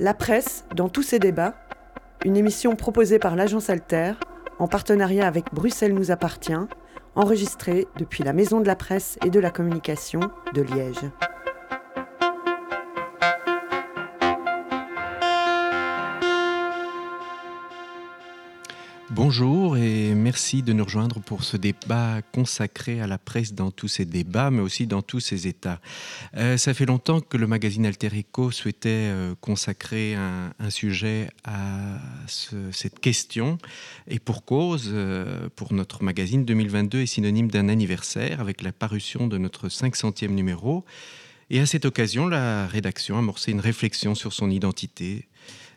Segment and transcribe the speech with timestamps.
[0.00, 1.54] La presse, dans tous ses débats,
[2.24, 4.12] une émission proposée par l'agence Alter,
[4.60, 6.52] en partenariat avec Bruxelles nous appartient,
[7.16, 10.20] enregistrée depuis la Maison de la Presse et de la Communication
[10.54, 11.00] de Liège.
[19.10, 23.88] Bonjour et merci de nous rejoindre pour ce débat consacré à la presse dans tous
[23.88, 25.80] ces débats, mais aussi dans tous ces états.
[26.36, 31.98] Euh, ça fait longtemps que le magazine Alter Eco souhaitait euh, consacrer un, sujet à
[32.26, 33.56] cette question,
[34.08, 39.26] et pour cause, euh, pour notre magazine 2022 est synonyme d'un anniversaire avec la parution
[39.26, 40.84] de notre 500e numéro.
[41.50, 45.27] Et à cette occasion, la rédaction a amorcé une réflexion sur son identité,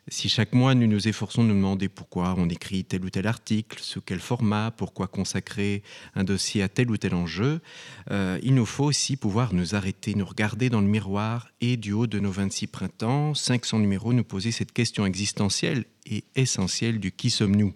[0.08, 3.28] si chaque mois nous nous efforçons de nous demander pourquoi on écrit tel ou tel
[3.28, 5.84] article, sous quel format, pourquoi consacrer
[6.16, 7.62] un dossier à tel ou tel enjeu,
[8.10, 11.92] euh, il nous faut aussi pouvoir nous arrêter, nous regarder dans le miroir et du
[11.94, 17.12] haut de nos 26 printemps, 500 numéros, nous poser cette question existentielle et essentielle du
[17.12, 17.74] qui sommes-nous,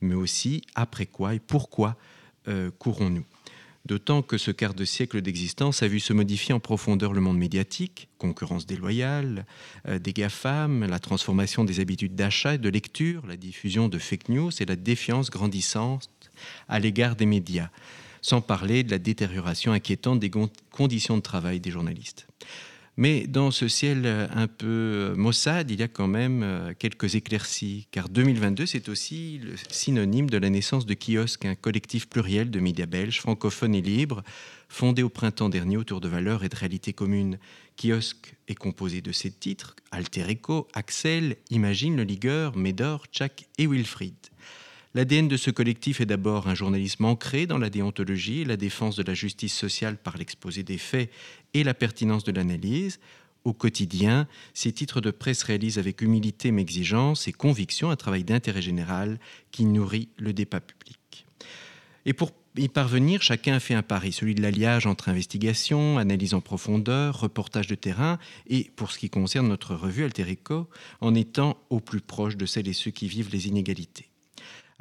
[0.00, 1.96] mais aussi après quoi et pourquoi
[2.48, 3.24] euh, courons-nous.
[3.84, 7.38] D'autant que ce quart de siècle d'existence a vu se modifier en profondeur le monde
[7.38, 9.44] médiatique, concurrence déloyale,
[9.88, 14.28] euh, des GAFAM, la transformation des habitudes d'achat et de lecture, la diffusion de fake
[14.28, 16.08] news et la défiance grandissante
[16.68, 17.70] à l'égard des médias,
[18.20, 20.30] sans parler de la détérioration inquiétante des
[20.70, 22.28] conditions de travail des journalistes.
[22.98, 26.74] Mais dans ce ciel euh, un peu euh, maussade, il y a quand même euh,
[26.78, 32.06] quelques éclaircies, car 2022, c'est aussi le synonyme de la naissance de Kiosque, un collectif
[32.06, 34.22] pluriel de médias belges, francophones et libres,
[34.68, 37.38] fondé au printemps dernier autour de valeurs et de réalités communes.
[37.80, 43.66] Kiosque est composé de ces titres Alter Eco, Axel, Imagine, Le Ligueur, Médor, Tchak et
[43.66, 44.14] Wilfried.
[44.94, 49.02] L'ADN de ce collectif est d'abord un journalisme ancré dans la déontologie la défense de
[49.02, 51.10] la justice sociale par l'exposé des faits
[51.54, 53.00] et la pertinence de l'analyse.
[53.44, 58.22] Au quotidien, ces titres de presse réalisent avec humilité mais exigence et conviction un travail
[58.22, 59.18] d'intérêt général
[59.50, 61.26] qui nourrit le débat public.
[62.04, 66.42] Et pour y parvenir, chacun fait un pari, celui de l'alliage entre investigation, analyse en
[66.42, 70.68] profondeur, reportage de terrain, et pour ce qui concerne notre revue Alterico,
[71.00, 74.11] en étant au plus proche de celles et ceux qui vivent les inégalités.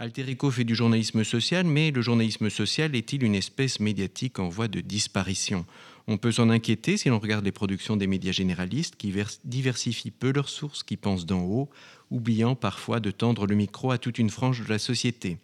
[0.01, 4.67] Alterico fait du journalisme social, mais le journalisme social est-il une espèce médiatique en voie
[4.67, 5.63] de disparition?
[6.07, 9.13] On peut s'en inquiéter si l'on regarde les productions des médias généralistes qui
[9.45, 11.69] diversifient peu leurs sources, qui pensent d'en haut,
[12.09, 15.38] oubliant parfois de tendre le micro à toute une frange de la société.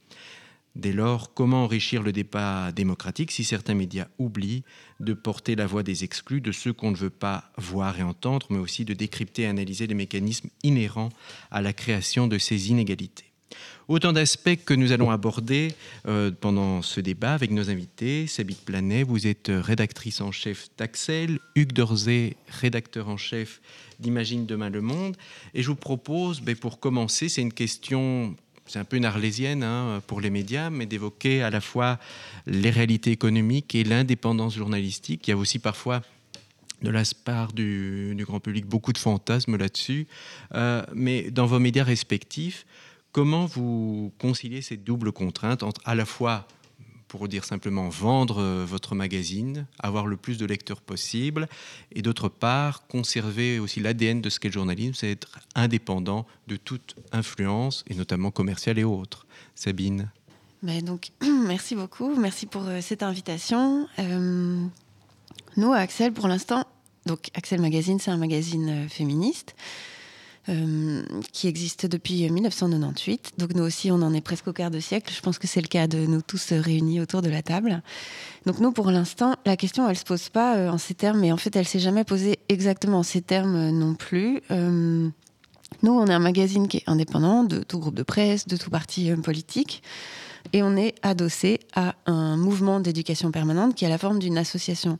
[0.75, 4.63] Dès lors, comment enrichir le débat démocratique si certains médias oublient
[4.99, 8.47] de porter la voix des exclus, de ceux qu'on ne veut pas voir et entendre,
[8.49, 11.09] mais aussi de décrypter et analyser les mécanismes inhérents
[11.51, 13.26] à la création de ces inégalités?
[13.87, 15.73] Autant d'aspects que nous allons aborder
[16.07, 18.27] euh, pendant ce débat avec nos invités.
[18.27, 23.61] Sabine Planet, vous êtes rédactrice en chef d'Axel, Hugues Dorzé, rédacteur en chef
[24.01, 25.15] d'Imagine demain le monde.
[25.53, 29.63] Et je vous propose, ben, pour commencer, c'est une question c'est un peu une arlésienne
[29.63, 31.97] hein, pour les médias, mais d'évoquer à la fois
[32.45, 35.25] les réalités économiques et l'indépendance journalistique.
[35.27, 36.01] Il y a aussi parfois
[36.81, 40.07] de la part du, grand public beaucoup de fantasmes là-dessus.
[40.53, 42.65] Euh, mais dans vos médias respectifs,
[43.11, 46.47] Comment vous conciliez ces doubles contraintes entre à la fois,
[47.07, 51.47] pour dire simplement, vendre euh, votre magazine, avoir le plus de lecteurs possible,
[51.91, 56.57] et d'autre part, conserver aussi l'ADN de ce qu'est le journalisme, c'est être indépendant de
[56.57, 59.25] toute influence, et notamment commerciale et autres.
[59.55, 60.11] Sabine
[60.63, 61.11] ben donc,
[61.47, 63.87] Merci beaucoup, merci pour euh, cette invitation.
[63.99, 64.65] Euh,
[65.55, 66.65] nous, Axel, pour l'instant,
[67.05, 69.55] donc Axel Magazine, c'est un magazine féministe.
[70.49, 71.03] Euh,
[71.33, 73.33] qui existe depuis 1998.
[73.37, 75.13] Donc nous aussi, on en est presque au quart de siècle.
[75.13, 77.81] Je pense que c'est le cas de nous tous réunis autour de la table.
[78.45, 81.33] Donc nous, pour l'instant, la question, elle se pose pas euh, en ces termes, mais
[81.33, 84.41] en fait, elle s'est jamais posée exactement en ces termes euh, non plus.
[84.49, 85.11] nous,
[85.83, 89.11] on est un magazine qui est indépendant de tout groupe de presse, de tout parti
[89.21, 89.83] politique
[90.53, 94.99] et on est adossé à un mouvement d'éducation permanente qui a la forme d'une association.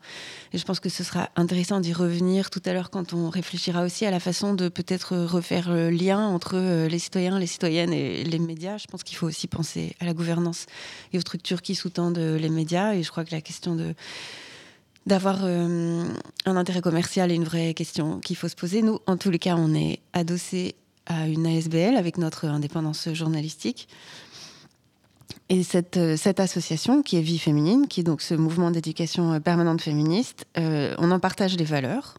[0.54, 3.84] Et je pense que ce sera intéressant d'y revenir tout à l'heure quand on réfléchira
[3.84, 7.94] aussi à la façon de peut-être refaire le lien entre euh, les citoyens, les citoyennes
[7.94, 8.78] et les médias.
[8.78, 10.66] Je pense qu'il faut aussi penser à la gouvernance
[11.14, 12.94] et aux structures qui sous-tendent les médias.
[12.94, 13.94] Et je crois que la question de
[15.08, 16.04] d'avoir euh,
[16.46, 18.82] un intérêt commercial est une vraie question qu'il faut se poser.
[18.82, 20.76] Nous, en tous les cas, on est adossé
[21.06, 23.88] à une ASBL avec notre indépendance journalistique.
[25.50, 29.32] Et cette, euh, cette, association, qui est Vie Féminine, qui est donc ce mouvement d'éducation
[29.32, 32.16] euh, permanente féministe, euh, on en partage les valeurs.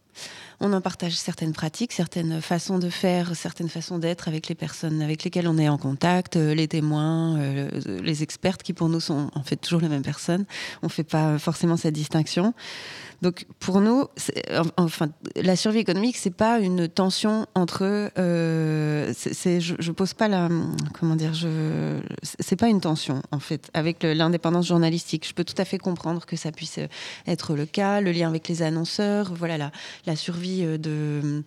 [0.60, 5.02] On en partage certaines pratiques, certaines façons de faire, certaines façons d'être avec les personnes
[5.02, 7.38] avec lesquelles on est en contact, les témoins,
[7.86, 10.46] les expertes qui pour nous sont en fait toujours les mêmes personnes.
[10.82, 12.54] On ne fait pas forcément cette distinction.
[13.20, 14.06] Donc pour nous,
[14.76, 18.10] enfin, la survie économique, c'est pas une tension entre.
[18.16, 20.48] Euh, je, je, pose pas la.
[20.98, 25.26] Comment dire je, C'est pas une tension en fait avec l'indépendance journalistique.
[25.26, 26.78] Je peux tout à fait comprendre que ça puisse
[27.26, 29.70] être le cas, le lien avec les annonceurs, voilà
[30.06, 31.42] la, survie euh, de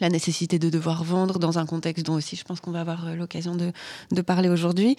[0.00, 3.06] la nécessité de devoir vendre dans un contexte dont aussi je pense qu'on va avoir
[3.06, 4.96] euh, l'occasion de parler aujourd'hui.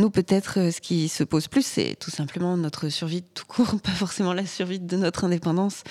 [0.00, 3.80] Nous, peut-être, euh, ce qui se pose plus, c'est tout simplement notre survie tout court,
[3.82, 5.82] pas forcément la survie de notre indépendance.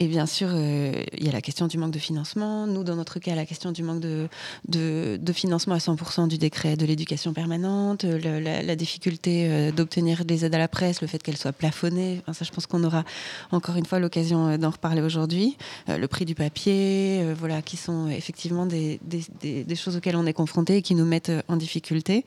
[0.00, 2.66] Et bien sûr, euh, il y a la question du manque de financement.
[2.66, 4.28] Nous, dans notre cas, la question du manque de,
[4.66, 10.56] de, financement à 100% du décret de l'éducation permanente, la, difficulté euh, d'obtenir des aides
[10.56, 12.20] à la presse, le fait qu'elles soient plafonnées.
[12.32, 13.04] Ça, je pense qu'on aura
[13.52, 15.56] encore une fois l'occasion d'en reparler aujourd'hui.
[15.86, 20.78] le prix du papier, voilà, qui sont effectivement des, des, choses auxquelles on est confronté
[20.78, 22.24] et qui nous mettent en difficulté.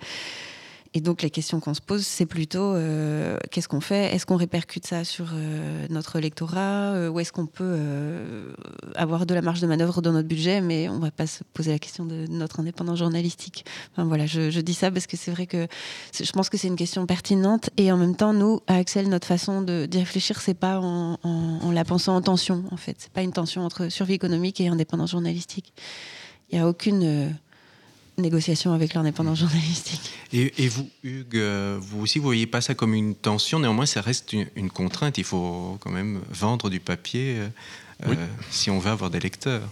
[0.96, 4.16] Et donc les questions qu'on se pose, c'est plutôt euh, qu'est-ce qu'on fait?
[4.16, 6.94] Est-ce qu'on répercute ça sur euh, notre lectorat?
[6.94, 7.78] Euh, Ou est-ce qu'on peut
[8.96, 11.44] avoir de la marge de manœuvre dans notre budget, mais on ne va pas se
[11.54, 15.32] poser la question de notre indépendance journalistique enfin, voilà, je, dis ça parce que c'est
[15.32, 15.68] vrai que
[16.18, 17.70] je pense que c'est une question pertinente.
[17.76, 21.84] Et en même temps, nous, à Axel, notre façon d'y réfléchir, c'est pas en, la
[21.84, 22.96] pensant en tension, en fait.
[23.00, 25.74] C'est pas une tension entre survie économique et indépendance journalistique.
[26.50, 27.36] Il n'y a aucune
[28.18, 30.12] négociation avec l'indépendance journalistique.
[30.34, 34.02] Et, vous, Hugues, euh, vous aussi, vous voyez pas ça comme une tension Néanmoins, ça
[34.02, 35.18] reste une, contrainte.
[35.18, 37.48] Il faut quand même vendre du papier euh,
[38.08, 38.16] euh,
[38.50, 39.70] si on veut avoir des lecteurs.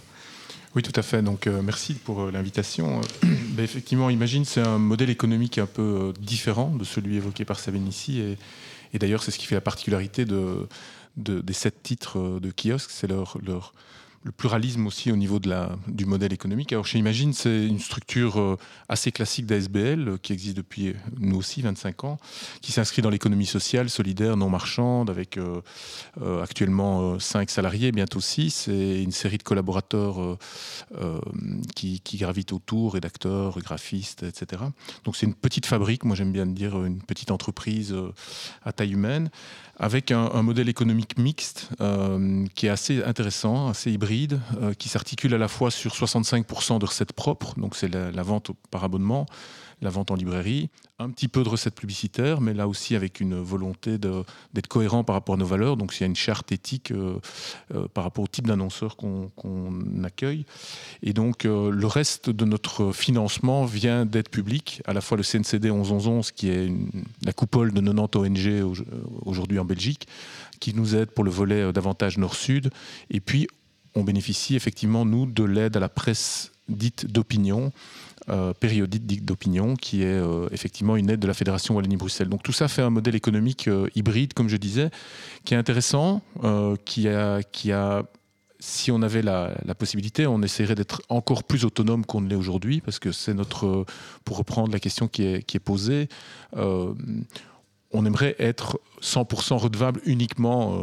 [0.74, 1.22] Oui, tout à fait.
[1.22, 3.00] Donc, merci pour l'invitation.
[3.54, 7.86] Ben, effectivement, imagine, c'est un modèle économique un peu différent de celui évoqué par Sabine
[7.86, 8.18] ici.
[8.18, 8.36] Et,
[8.92, 10.66] et d'ailleurs, c'est ce qui fait la particularité de,
[11.16, 12.90] des sept titres de kiosque.
[12.90, 13.72] C'est leur, leur
[14.24, 16.72] le pluralisme aussi au niveau de la, du modèle économique.
[16.72, 18.56] Alors chez Imagine, c'est une structure euh,
[18.88, 22.16] assez classique d'ASBL euh, qui existe depuis, euh, nous aussi, 25 ans,
[22.62, 25.38] qui s'inscrit dans l'économie sociale, solidaire, non marchande, avec
[26.42, 30.38] actuellement 5 salariés, bientôt 6, et une série de collaborateurs
[31.74, 34.62] qui, qui, gravitent autour, rédacteurs, graphistes, etc.
[35.04, 37.94] Donc c'est une petite fabrique, moi j'aime bien dire une petite entreprise
[38.64, 39.30] à taille humaine,
[39.78, 45.34] avec un, modèle économique mixte euh, qui est assez intéressant, assez hybride, euh, qui s'articule
[45.34, 49.26] à la fois sur 65% de recettes propres, donc c'est la, vente par abonnement,
[49.82, 53.34] la vente en librairie, un petit peu de recettes publicitaires, mais là aussi avec une
[53.40, 55.76] volonté d'être cohérent par rapport à nos valeurs.
[55.76, 57.18] Donc il y a une charte éthique euh,
[57.74, 59.30] euh, par rapport au type d'annonceur qu'on
[60.04, 60.46] accueille.
[61.02, 65.22] Et donc euh, le reste de notre financement vient d'être public, à la fois le
[65.22, 66.72] CNCD 1111 qui est
[67.24, 68.76] la coupole de 90 ONG
[69.24, 70.06] aujourd'hui en Belgique,
[70.60, 72.70] qui nous aide pour le volet davantage nord-sud.
[73.10, 73.48] Et puis
[73.94, 77.72] on bénéficie effectivement, nous, de l'aide à la presse dite d'opinion,
[78.26, 82.28] périodique d'opinion, qui est euh, effectivement une aide de la Fédération Wallonie-Bruxelles.
[82.28, 84.90] Donc tout ça fait un modèle économique euh, hybride, comme je disais,
[85.44, 86.22] qui est intéressant,
[86.84, 88.04] qui, a, qui a
[88.60, 92.80] si on avait la, possibilité, on essaierait d'être encore plus autonome qu'on ne l'est aujourd'hui,
[92.80, 93.84] parce que c'est notre,
[94.24, 96.08] pour reprendre la question qui est, qui est posée,
[96.56, 100.74] on aimerait être 100% redevable uniquement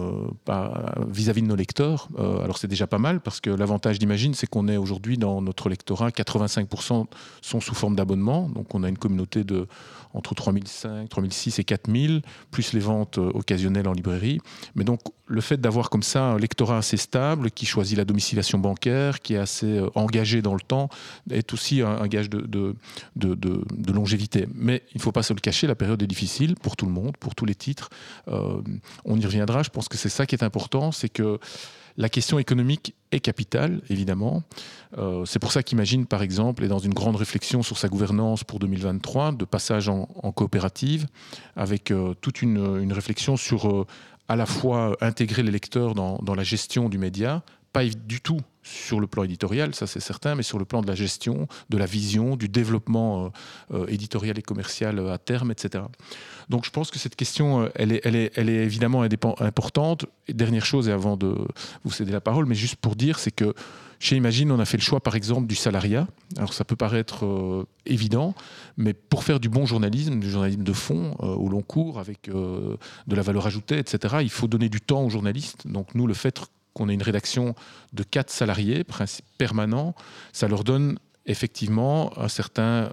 [1.07, 2.07] vis-à-vis de nos lecteurs.
[2.17, 5.69] alors c'est déjà pas mal parce que l'avantage d'Imagine, c'est qu'on est aujourd'hui dans notre
[5.69, 7.05] lectorat, 85%
[7.41, 8.47] sont sous forme d'abonnement.
[8.49, 9.67] Donc on a une communauté de
[10.13, 14.39] entre 3005, 3006 et 4000, plus les ventes euh, occasionnelles en librairie.
[14.75, 18.59] Mais donc, le fait d'avoir comme ça un lectorat assez stable, qui choisit la domiciliation
[18.59, 20.89] bancaire, qui est assez euh, engagé dans le temps,
[21.29, 22.75] est aussi un, gage de,
[23.93, 24.47] longévité.
[24.53, 26.91] Mais il ne faut pas se le cacher, la période est difficile pour tout le
[26.91, 27.89] monde, pour tous les titres.
[28.27, 28.61] Euh,
[29.05, 31.39] on y reviendra, je pense que c'est ça qui est important, c'est que
[31.97, 34.43] la question économique est capitale, évidemment.
[34.97, 38.43] Euh, c'est pour ça qu'Imagine, par exemple, est dans une grande réflexion sur sa gouvernance
[38.43, 41.07] pour 2023, de passage en, coopérative,
[41.55, 43.85] avec euh, toute une, réflexion sur
[44.27, 48.99] à la fois intégrer les lecteurs dans la gestion du média, pas du tout sur
[48.99, 51.85] le plan éditorial, ça c'est certain, mais sur le plan de la gestion, de la
[51.85, 53.31] vision, du développement
[53.87, 55.83] éditorial et commercial à terme, etc.
[56.51, 59.03] Donc je pense que cette question, euh, elle est, elle est, elle est évidemment
[59.39, 60.05] importante.
[60.27, 61.35] Dernière chose, et avant de
[61.85, 63.53] vous céder la parole, mais juste pour dire, c'est que
[63.99, 66.07] chez Imagine, on a fait le choix, par exemple, du salariat.
[66.35, 68.33] Alors ça peut paraître euh, évident,
[68.75, 72.29] mais pour faire du bon journalisme, du journalisme de fond, euh, au long cours, avec
[72.29, 72.77] de
[73.15, 75.67] la valeur ajoutée, etc., il faut donner du temps aux journalistes.
[75.67, 76.41] Donc nous, le fait
[76.73, 77.55] qu'on ait une rédaction
[77.93, 78.83] de quatre salariés
[79.37, 79.95] permanents,
[80.33, 82.91] ça leur donne effectivement un certain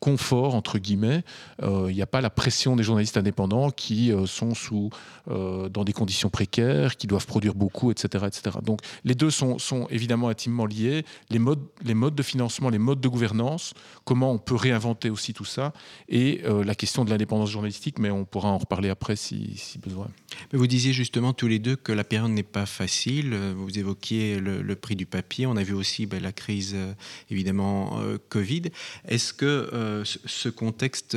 [0.00, 1.22] confort, entre guillemets.
[1.62, 4.90] Il n'y a pas la pression des journalistes indépendants qui sont sous,
[5.26, 8.24] dans des conditions précaires, qui doivent produire beaucoup, etc.
[8.26, 8.58] etc.
[8.62, 11.04] Donc les deux sont, sont évidemment intimement liés.
[11.30, 13.74] Les modes, les modes de financement, les modes de gouvernance,
[14.04, 15.72] comment on peut réinventer aussi tout ça,
[16.08, 20.08] et la question de l'indépendance journalistique, mais on pourra en reparler après si, besoin.
[20.52, 23.34] Vous disiez justement tous les deux que la période n'est pas facile.
[23.56, 25.46] Vous évoquiez le, prix du papier.
[25.46, 26.92] On a vu aussi ben, la crise, euh,
[27.30, 28.64] évidemment, euh, Covid.
[29.08, 31.16] Est-ce que euh, ce contexte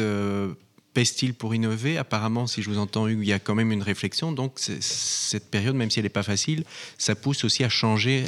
[0.93, 1.97] pèse-t-il pour innover?
[1.97, 4.31] Apparemment, si je vous entends, il y a quand même une réflexion.
[4.31, 6.63] Donc, cette période, même si elle n'est pas facile,
[6.97, 8.25] ça pousse aussi à changer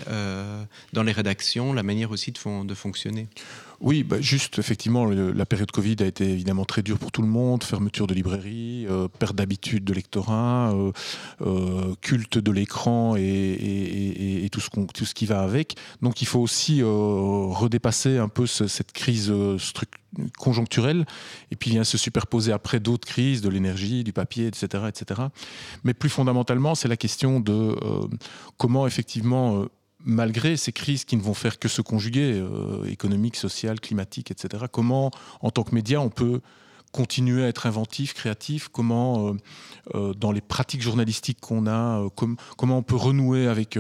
[0.94, 3.28] dans les rédactions la manière aussi de fonctionner.
[3.82, 7.28] Oui, bah, juste effectivement, la période Covid a été évidemment très dure pour tout le
[7.28, 7.64] monde.
[7.64, 10.92] Fermeture de librairies, euh, perte d'habitude de lectorat, euh,
[11.42, 15.76] euh, culte de l'écran et, tout, ce tout, ce qui va avec.
[16.04, 19.34] Donc il faut aussi redépasser un peu cette crise
[20.38, 21.06] conjoncturelle
[21.50, 25.22] et puis vient se superposer après d'autres crises de l'énergie, du papier, etc., etc.
[25.84, 27.76] Mais plus fondamentalement, c'est la question de
[28.58, 29.66] comment effectivement
[30.06, 34.66] malgré ces crises qui ne vont faire que se conjuguer, euh, économiques, sociales, climatiques, etc.,
[34.72, 36.42] comment, en tant que média, on peut
[36.92, 39.34] continuer à être inventif, créatif, comment, euh,
[39.96, 42.06] euh, dans les pratiques journalistiques qu'on a,
[42.58, 43.80] comment on peut renouer avec,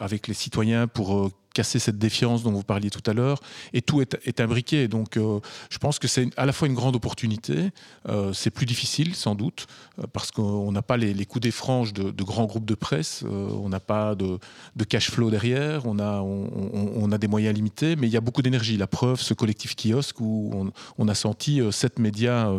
[0.00, 3.40] avec les citoyens pour casser cette défiance dont vous parliez tout à l'heure.
[3.72, 4.88] Et tout est, imbriqué.
[4.88, 7.70] Donc, euh, je pense que c'est à la fois une grande opportunité.
[8.10, 9.66] Euh, c'est plus difficile, sans doute,
[9.98, 13.24] euh, parce qu'on n'a pas les, coups des franges de, grands groupes de presse.
[13.26, 14.38] on n'a pas de,
[14.86, 15.86] cash flow derrière.
[15.86, 18.76] On a, on, a des moyens limités, mais il y a beaucoup d'énergie.
[18.76, 22.52] La preuve, ce collectif kiosque où on, a senti sept médias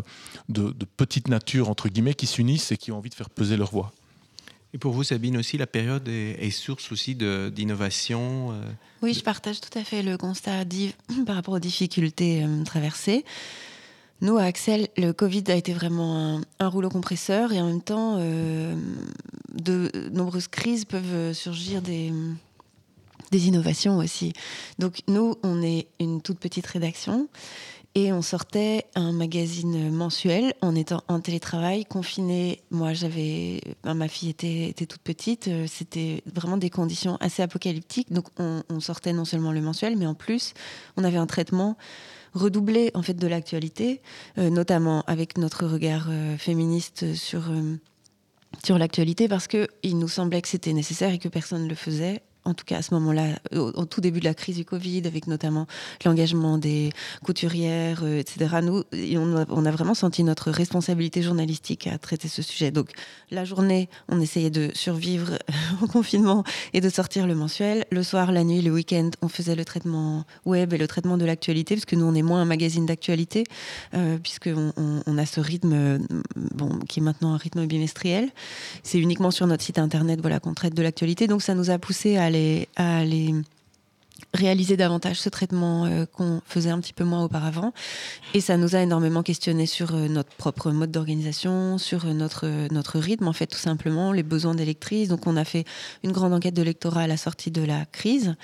[0.49, 3.57] de, de petite nature, entre guillemets, qui s'unissent et qui ont envie de faire peser
[3.57, 3.91] leur voix.
[4.77, 8.61] Et pour vous, Sabine, aussi, la période est, source aussi d'innovation euh,
[9.01, 10.93] Oui, je partage tout à fait le constat d'Yves
[11.25, 13.25] par rapport aux difficultés euh, traversées.
[14.21, 18.17] Nous, à Axel, le Covid a été vraiment un, rouleau compresseur et en même temps,
[18.19, 18.75] euh,
[19.55, 22.13] de nombreuses crises peuvent surgir des,
[23.31, 24.33] des innovations aussi.
[24.77, 27.27] Donc nous, on est une toute petite rédaction
[27.97, 32.61] et on sortait un magazine mensuel en étant en télétravail, confiné.
[32.69, 35.47] Moi, j'avais, ma fille était, était, toute petite.
[35.47, 38.13] Euh, c'était vraiment des conditions assez apocalyptiques.
[38.13, 40.53] Donc, on, sortait non seulement le mensuel, mais en plus,
[40.95, 41.75] on avait un traitement
[42.35, 44.03] redoublé en fait de l'actualité,
[44.37, 47.51] euh, notamment avec notre regard euh, féministe sur
[48.63, 51.75] sur l'actualité, parce que il nous semblait que c'était nécessaire et que personne ne le
[51.75, 55.03] faisait en tout cas à ce moment-là, au, tout début de la crise du Covid,
[55.05, 55.67] avec notamment
[56.05, 56.91] l'engagement des
[57.23, 58.57] couturières, euh, etc.
[58.63, 62.71] Nous, on a, vraiment senti notre responsabilité journalistique à traiter ce sujet.
[62.71, 62.91] Donc,
[63.31, 65.37] la journée, on essayait de survivre
[65.81, 67.85] au confinement et de sortir le mensuel.
[67.91, 71.25] Le soir, la nuit, le week-end, on faisait le traitement web et le traitement de
[71.25, 73.43] l'actualité, parce que nous, on est moins un magazine d'actualité,
[73.93, 75.99] euh, puisqu'on on, a ce rythme,
[76.35, 78.29] bon, qui est maintenant un rythme bimestriel.
[78.83, 81.27] C'est uniquement sur notre site internet, voilà, qu'on traite de l'actualité.
[81.27, 82.36] Donc, ça nous a poussé à aller
[82.75, 83.33] à aller
[84.33, 87.73] réaliser davantage ce traitement euh, qu'on faisait un petit peu moins auparavant.
[88.33, 92.47] Et ça nous a énormément questionné sur euh, notre propre mode d'organisation, sur euh, notre,
[92.71, 95.09] notre rythme, en fait, tout simplement, les besoins des lectrices.
[95.09, 95.65] Donc, on a fait
[96.03, 98.35] une grande enquête de lectorat à la sortie de la crise.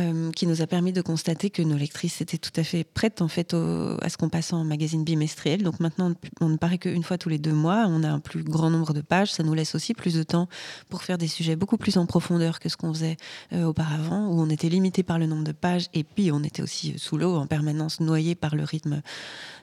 [0.00, 3.20] Euh, qui nous a permis de constater que nos lectrices étaient tout à fait prêtes
[3.20, 5.62] en fait à ce qu'on passe en magazine bimestriel.
[5.62, 7.86] Donc maintenant, on ne paraît qu'une fois tous les deux mois.
[7.88, 9.32] On a un plus grand nombre de pages.
[9.32, 10.48] Ça nous laisse aussi plus de temps
[10.88, 13.16] pour faire des sujets beaucoup plus en profondeur que ce qu'on faisait
[13.52, 16.62] euh, auparavant, où on était limité par le nombre de pages et puis on était
[16.62, 19.02] aussi sous l'eau en permanence, noyé par le rythme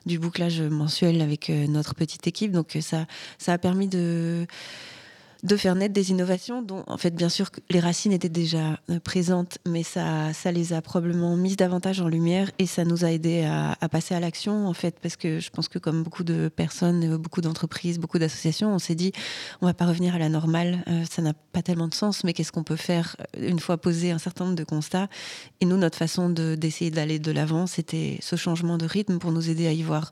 [0.06, 2.52] du bouclage mensuel avec euh, notre petite équipe.
[2.52, 3.06] Donc ça,
[3.38, 4.46] ça a permis de
[5.44, 8.98] de faire naître des innovations dont, en fait, bien sûr, les racines étaient déjà euh,
[8.98, 13.12] présentes, mais ça, ça les a probablement mises davantage en lumière et ça nous a
[13.12, 16.48] aidé à, passer à l'action, en fait, parce que je pense que comme beaucoup de
[16.48, 19.12] personnes, euh, beaucoup d'entreprises, beaucoup d'associations, on s'est dit,
[19.60, 22.32] on va pas revenir à la normale, euh, ça n'a pas tellement de sens, mais
[22.32, 25.08] qu'est-ce qu'on peut faire une fois posé un certain nombre de constats?
[25.60, 29.50] Et nous, notre façon d'essayer d'aller de l'avant, c'était ce changement de rythme pour nous
[29.50, 30.10] aider à y voir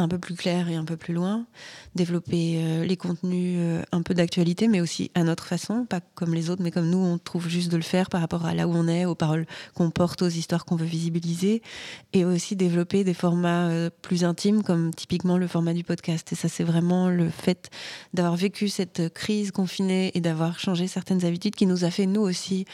[0.00, 1.46] un peu plus clair et un peu plus loin,
[1.94, 6.34] développer euh, les contenus euh, un peu d'actualité, mais aussi à notre façon, pas comme
[6.34, 8.66] les autres, mais comme nous, on trouve juste de le faire par rapport à là
[8.66, 11.62] où on est, aux paroles qu'on porte, aux histoires qu'on veut visibiliser,
[12.12, 16.32] et aussi développer des formats euh, plus intimes, comme typiquement le format du podcast.
[16.32, 17.70] Et ça, c'est vraiment le fait
[18.14, 22.22] d'avoir vécu cette crise confinée et d'avoir changé certaines habitudes qui nous a fait, nous
[22.22, 22.64] aussi,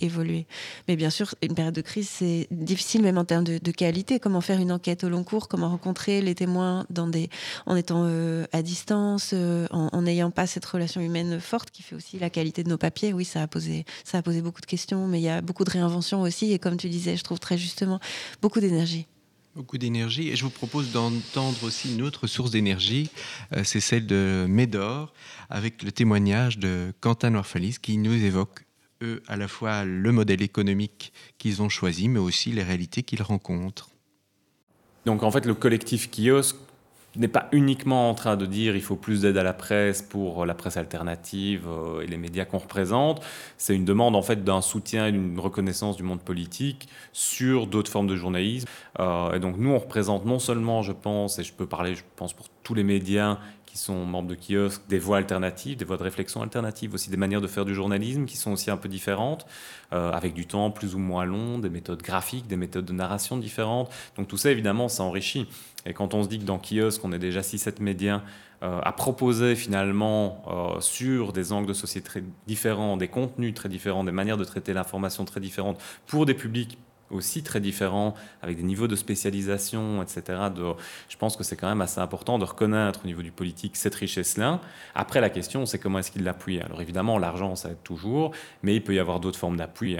[0.00, 0.46] évoluer.
[0.88, 4.18] Mais bien sûr, une période de crise, c'est difficile, même en termes de, de qualité.
[4.18, 6.59] Comment faire une enquête au long cours, comment rencontrer les témoins
[6.90, 7.28] dans des,
[7.66, 11.94] en étant euh, à distance, euh, en n'ayant pas cette relation humaine forte qui fait
[11.94, 13.12] aussi la qualité de nos papiers.
[13.12, 15.64] Oui, ça a posé, ça a posé beaucoup de questions, mais il y a beaucoup
[15.64, 16.52] de réinvention aussi.
[16.52, 18.00] Et comme tu disais, je trouve très justement
[18.42, 19.06] beaucoup d'énergie.
[19.56, 20.28] Beaucoup d'énergie.
[20.28, 23.10] Et je vous propose d'entendre aussi une autre source d'énergie,
[23.64, 25.12] c'est celle de Médor,
[25.48, 28.64] avec le témoignage de Quentin Orphalis qui nous évoque,
[29.02, 33.22] eux, à la fois le modèle économique qu'ils ont choisi, mais aussi les réalités qu'ils
[33.22, 33.89] rencontrent.
[35.06, 36.56] Donc en fait, le collectif Kiosque
[37.16, 40.46] n'est pas uniquement en train de dire il faut plus d'aide à la presse pour
[40.46, 43.22] la presse alternative euh, et les médias qu'on représente.
[43.58, 47.90] C'est une demande en fait d'un soutien et d'une reconnaissance du monde politique sur d'autres
[47.90, 48.68] formes de journalisme.
[49.00, 52.04] Euh, et donc nous, on représente non seulement, je pense, et je peux parler, je
[52.16, 53.38] pense, pour tous les médias
[53.70, 57.16] qui sont membres de kiosques, des voies alternatives, des voies de réflexion alternatives, aussi des
[57.16, 59.46] manières de faire du journalisme qui sont aussi un peu différentes,
[59.92, 63.36] euh, avec du temps plus ou moins long, des méthodes graphiques, des méthodes de narration
[63.36, 63.90] différentes.
[64.16, 65.46] Donc tout ça, évidemment, ça enrichit.
[65.86, 68.22] Et quand on se dit que dans kiosque, on est déjà 6-7 médias
[68.62, 73.68] euh, à proposer finalement euh, sur des angles de société très différents, des contenus très
[73.68, 76.76] différents, des manières de traiter l'information très différentes, pour des publics
[77.10, 80.38] aussi très différents, avec des niveaux de spécialisation, etc.
[81.08, 83.94] Je pense que c'est quand même assez important de reconnaître au niveau du politique cette
[83.94, 84.60] richesse-là.
[84.94, 86.60] Après, la question, c'est comment est-ce qu'il l'appuie?
[86.60, 89.96] Alors évidemment, l'argent, ça aide toujours, mais il peut y avoir d'autres formes d'appui.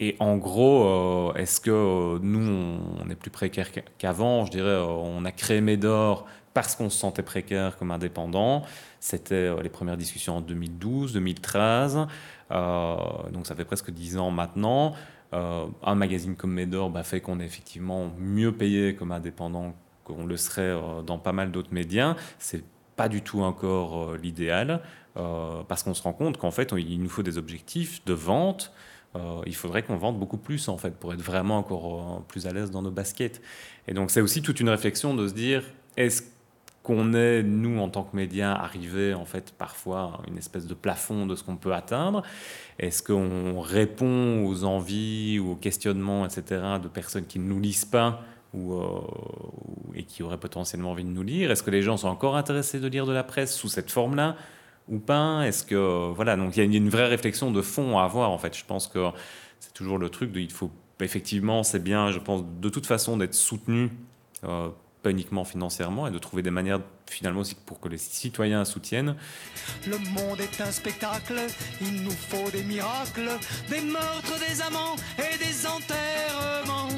[0.00, 4.44] Et en gros, euh, est-ce que euh, nous, on est plus précaire qu'avant?
[4.44, 8.62] Je dirais, euh, on a créé Médor parce qu'on se sentait précaire comme indépendant.
[9.00, 12.06] C'était les premières discussions en 2012, 2013.
[12.50, 14.94] donc ça fait presque dix ans maintenant.
[15.34, 20.24] Euh, un magazine comme Médor bah, fait qu'on est effectivement mieux payé comme indépendant qu'on
[20.24, 22.16] le serait euh, dans pas mal d'autres médias.
[22.38, 22.64] C'est
[22.96, 24.80] pas du tout encore euh, l'idéal
[25.66, 28.72] parce qu'on se rend compte qu'en fait il nous faut des objectifs de vente.
[29.46, 32.70] il faudrait qu'on vende beaucoup plus en fait pour être vraiment encore plus à l'aise
[32.70, 33.42] dans nos baskets.
[33.88, 35.64] Et donc c'est aussi toute une réflexion de se dire
[35.96, 36.22] est-ce
[36.88, 40.72] qu'on est, nous, en tant que médias, arrivés, en fait, parfois, à une espèce de
[40.72, 42.22] plafond de ce qu'on peut atteindre
[42.78, 47.84] Est-ce qu'on répond aux envies ou aux questionnements, etc., de personnes qui ne nous lisent
[47.84, 48.22] pas
[48.54, 49.00] ou, euh,
[49.94, 51.50] et qui auraient potentiellement envie de nous lire?
[51.50, 54.36] Est-ce que les gens sont encore intéressés de lire de la presse sous cette forme-là
[54.88, 55.42] ou pas?
[55.42, 56.10] Est-ce que...
[56.14, 58.56] Voilà, donc il y a une vraie réflexion de fond à avoir, en fait.
[58.56, 59.10] Je pense que
[59.60, 60.40] c'est toujours le truc de...
[60.40, 60.70] Il faut...
[61.00, 63.90] Effectivement, c'est bien, je pense, de toute façon, d'être soutenu
[64.44, 64.70] euh,
[65.02, 69.16] pas uniquement financièrement, et de trouver des manières finalement aussi pour que les citoyens soutiennent.
[69.86, 71.40] Le monde est un spectacle,
[71.80, 73.30] il nous faut des miracles,
[73.68, 76.88] des meurtres, des amants et des enterrements.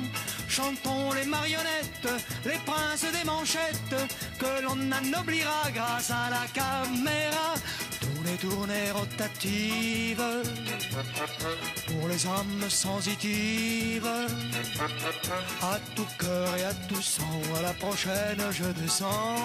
[0.48, 2.08] Chantons les marionnettes,
[2.44, 3.94] les princes des manchettes,
[4.38, 7.54] que l'on anoblira grâce à la caméra
[8.30, 10.22] les tournées rotatives
[11.86, 14.10] pour les âmes sensitives.
[15.62, 19.36] À tout cœur et à tout sang, à la prochaine je descends.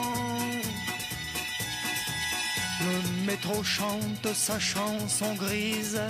[2.82, 6.02] Le métro chante sa chanson grise.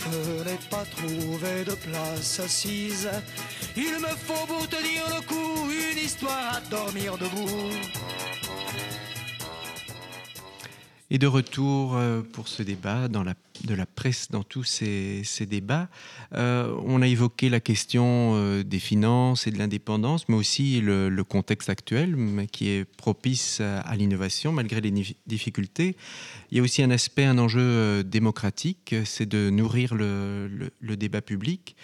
[0.00, 3.10] Je n'ai pas trouvé de place assise.
[3.76, 7.70] Il me faut pour te dire le coup une histoire à dormir debout.
[11.10, 15.88] Et de retour euh, pour ce débat dans de la presse, dans tous ces, débats,
[16.34, 21.22] euh, on a évoqué la question euh, des finances et de l'indépendance, mais aussi le,
[21.24, 22.14] contexte actuel
[22.52, 24.92] qui est propice à, l'innovation malgré les
[25.26, 25.96] difficultés.
[26.50, 31.74] Il y a aussi un aspect, un enjeu démocratique, c'est de nourrir le débat public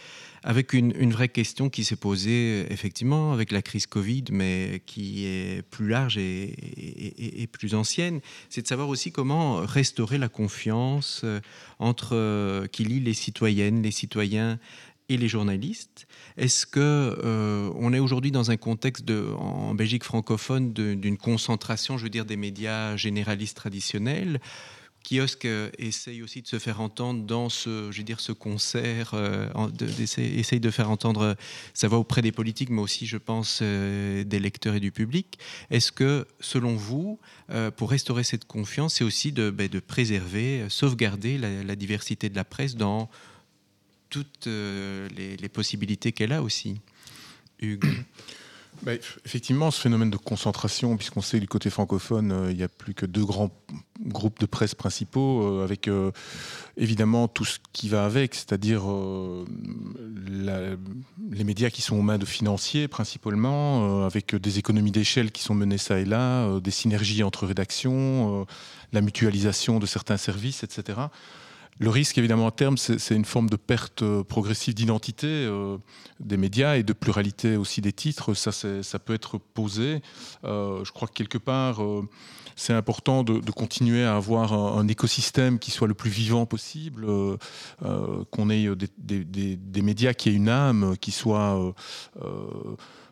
[0.45, 5.63] avec une, vraie question qui s'est posée effectivement avec la crise Covid, mais qui est
[5.63, 11.41] plus large et, plus ancienne, c'est de savoir aussi comment restaurer la confiance euh,
[11.79, 14.59] entre euh, qui lie les citoyennes, les citoyens
[15.09, 16.07] et les journalistes.
[16.37, 22.05] Est-ce que euh, on est aujourd'hui dans un contexte en Belgique francophone d'une concentration, je
[22.05, 24.41] veux dire, des médias généralistes traditionnels
[25.05, 29.49] Kiosque euh, essaye aussi de se faire entendre dans ce, je dire, ce concert, euh,
[30.19, 31.37] essaye de faire entendre
[31.75, 35.39] sa voix auprès des politiques, mais aussi, je pense, euh, des lecteurs et du public.
[35.71, 37.19] Est-ce que, selon vous,
[37.77, 42.77] pour restaurer cette confiance, c'est aussi de, ben, préserver, sauvegarder la, diversité de la presse
[42.77, 43.11] dans
[44.09, 46.81] toutes les, les possibilités qu'elle a aussi?
[47.61, 48.05] Hugues
[48.83, 48.93] bah,
[49.25, 52.93] effectivement, ce phénomène de concentration, puisqu'on sait du côté francophone, euh, il n'y a plus
[52.93, 53.51] que deux grands
[54.01, 56.11] groupes de presse principaux, euh, avec euh,
[56.77, 58.83] évidemment tout ce qui va avec, c'est-à-dire
[61.31, 65.55] les médias qui sont aux mains de financiers principalement, avec des économies d'échelle qui sont
[65.55, 68.47] menées ça et là, des synergies entre rédactions,
[68.93, 70.99] la mutualisation de certains services, etc.
[71.81, 75.77] Le risque, évidemment, à terme, c'est une forme de perte euh, progressive d'identité euh,
[76.21, 78.35] des médias et de pluralité aussi des titres.
[78.35, 80.01] Ça, ça peut être posé.
[80.45, 81.81] Euh, je crois que quelque part,
[82.55, 87.07] c'est important de, continuer à avoir un, écosystème qui soit le plus vivant possible,
[88.31, 91.75] qu'on ait des, des, médias qui aient une âme, qui soient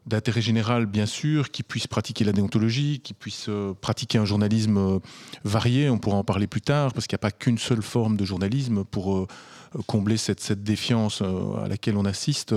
[0.07, 5.01] d'intérêt général, bien sûr, qui puissent pratiquer la déontologie, qui puissent pratiquer un journalisme
[5.45, 5.89] varié.
[5.91, 8.25] On pourra en parler plus tard, parce qu'il n'y a pas qu'une seule forme de
[8.25, 9.27] journalisme pour
[9.87, 12.55] combler cette, cette, défiance à laquelle on assiste.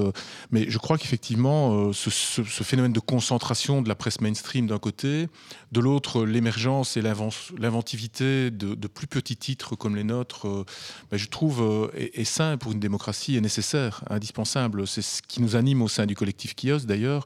[0.51, 2.09] Mais je crois qu'effectivement, ce,
[2.43, 5.27] phénomène de concentration de la presse mainstream d'un côté,
[5.71, 10.47] de l'autre, l'émergence et l'inventivité de, de, plus petits titres comme les nôtres,
[11.11, 14.87] ben, je trouve, est, est sain pour une démocratie et nécessaire, indispensable.
[14.87, 17.25] C'est ce qui nous anime au sein du collectif Kios d'ailleurs.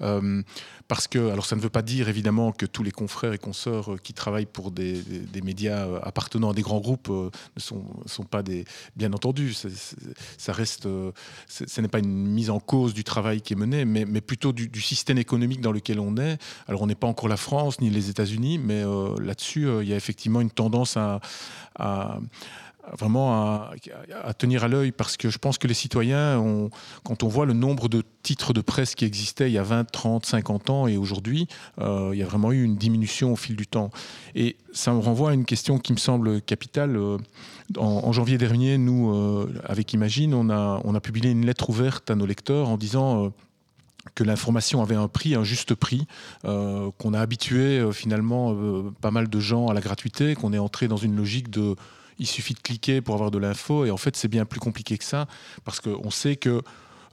[0.00, 0.42] Euh,
[0.86, 3.94] parce que, alors ça ne veut pas dire évidemment que tous les confrères et consoeurs
[3.94, 5.02] euh, qui travaillent pour des,
[5.44, 7.84] médias euh, appartenant à des grands groupes ne sont,
[8.30, 8.64] pas des.
[8.96, 10.88] Bien entendu, ça reste.
[11.48, 14.80] ce n'est pas une mise en cause du travail qui est mené, mais, plutôt du,
[14.80, 16.38] système économique dans lequel on est.
[16.66, 18.82] Alors on n'est pas encore la France ni les États-Unis, mais
[19.20, 21.20] là-dessus, il y a effectivement une tendance à
[22.98, 26.42] vraiment à, tenir à l'œil parce que je pense que les citoyens,
[27.04, 29.84] quand on voit le nombre de titres de presse qui existaient il y a 20,
[29.90, 31.48] 30, 50 ans et aujourd'hui,
[31.80, 33.90] euh, il y a vraiment eu une diminution au fil du temps.
[34.34, 36.96] Et ça me renvoie à une question qui me semble capitale.
[36.96, 37.18] Euh,
[37.76, 42.10] en, janvier dernier, nous, euh, avec Imagine, on a, on a publié une lettre ouverte
[42.10, 43.32] à nos lecteurs en disant
[44.14, 46.06] que l'information avait un prix, un juste prix,
[46.42, 48.56] qu'on a habitué finalement
[49.02, 51.76] pas mal de gens à la gratuité, qu'on est entré dans une logique de
[52.18, 53.84] il suffit de cliquer pour avoir de l'info.
[53.84, 55.26] Et en fait, c'est bien plus compliqué que ça,
[55.64, 56.62] parce qu'on sait que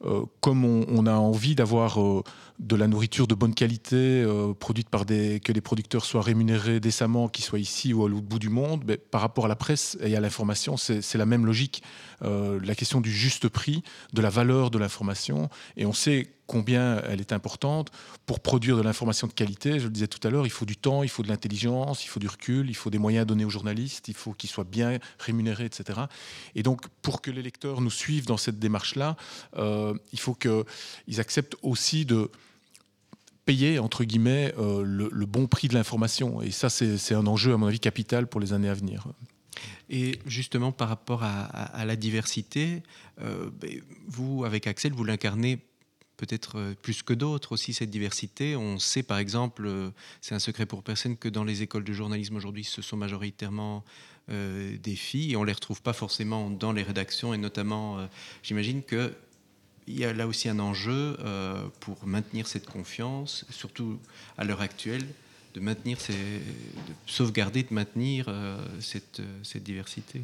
[0.03, 2.21] euh, comme on, a envie d'avoir euh,
[2.59, 6.79] de la nourriture de bonne qualité, euh, produite par des, que les producteurs soient rémunérés
[6.79, 9.55] décemment, qu'ils soient ici ou à l'autre bout du monde, mais par rapport à la
[9.55, 11.81] presse et à l'information, c'est la même logique.
[12.21, 17.21] la question du juste prix, de la valeur de l'information, et on sait combien elle
[17.21, 17.91] est importante.
[18.25, 20.77] Pour produire de l'information de qualité, je le disais tout à l'heure, il faut du
[20.77, 23.49] temps, il faut de l'intelligence, il faut du recul, il faut des moyens donnés aux
[23.49, 26.01] journalistes, il faut qu'ils soient bien rémunérés, etc.
[26.55, 29.15] Et donc, pour que les lecteurs nous suivent dans cette démarche-là,
[29.57, 32.29] euh, il faut qu'ils acceptent aussi de
[33.45, 36.41] payer, entre guillemets, euh, le, bon prix de l'information.
[36.41, 39.07] Et ça, c'est un enjeu, à mon avis, capital pour les années à venir.
[39.89, 42.81] Et justement, par rapport à, la diversité,
[43.21, 45.59] euh, ben, vous, avec Axel, vous l'incarnez
[46.17, 48.55] peut-être euh, plus que d'autres aussi cette diversité.
[48.55, 49.89] On sait par exemple, euh,
[50.21, 53.83] c'est un secret pour personne, que dans les écoles de journalisme aujourd'hui, ce sont majoritairement
[54.29, 58.07] euh, des filles et on ne les retrouve pas forcément dans les rédactions et notamment,
[58.43, 59.13] j'imagine que
[59.87, 61.15] il y a là aussi un enjeu
[61.79, 63.99] pour maintenir cette confiance, surtout
[64.35, 65.05] à l'heure actuelle,
[65.53, 68.33] de maintenir, ces, de sauvegarder, de maintenir
[68.79, 69.21] cette
[69.57, 70.23] diversité.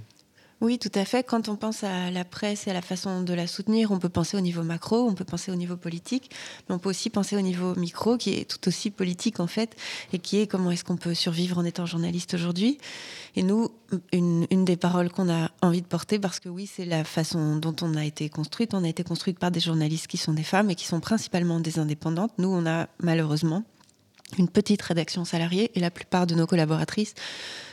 [0.62, 1.24] Oui, tout à fait.
[1.24, 4.10] Quand on pense à la presse et à la façon de la soutenir, on peut
[4.10, 6.30] penser au niveau macro, on peut penser au niveau politique,
[6.70, 9.76] mais on peut aussi penser au niveau micro, qui est tout aussi politique en fait,
[10.14, 12.78] et qui est comment est-ce qu'on peut survivre en étant journaliste aujourd'hui.
[13.36, 13.70] Et nous,
[14.12, 17.76] une, des paroles qu'on a envie de porter, parce que oui, c'est la façon dont
[17.82, 18.76] on a été construite.
[18.76, 21.60] On a été construite par des journalistes qui sont des femmes et qui sont principalement
[21.60, 22.34] des indépendantes.
[22.38, 23.64] Nous, on a malheureusement
[24.38, 27.14] une petite rédaction salariée et la plupart de nos collaboratrices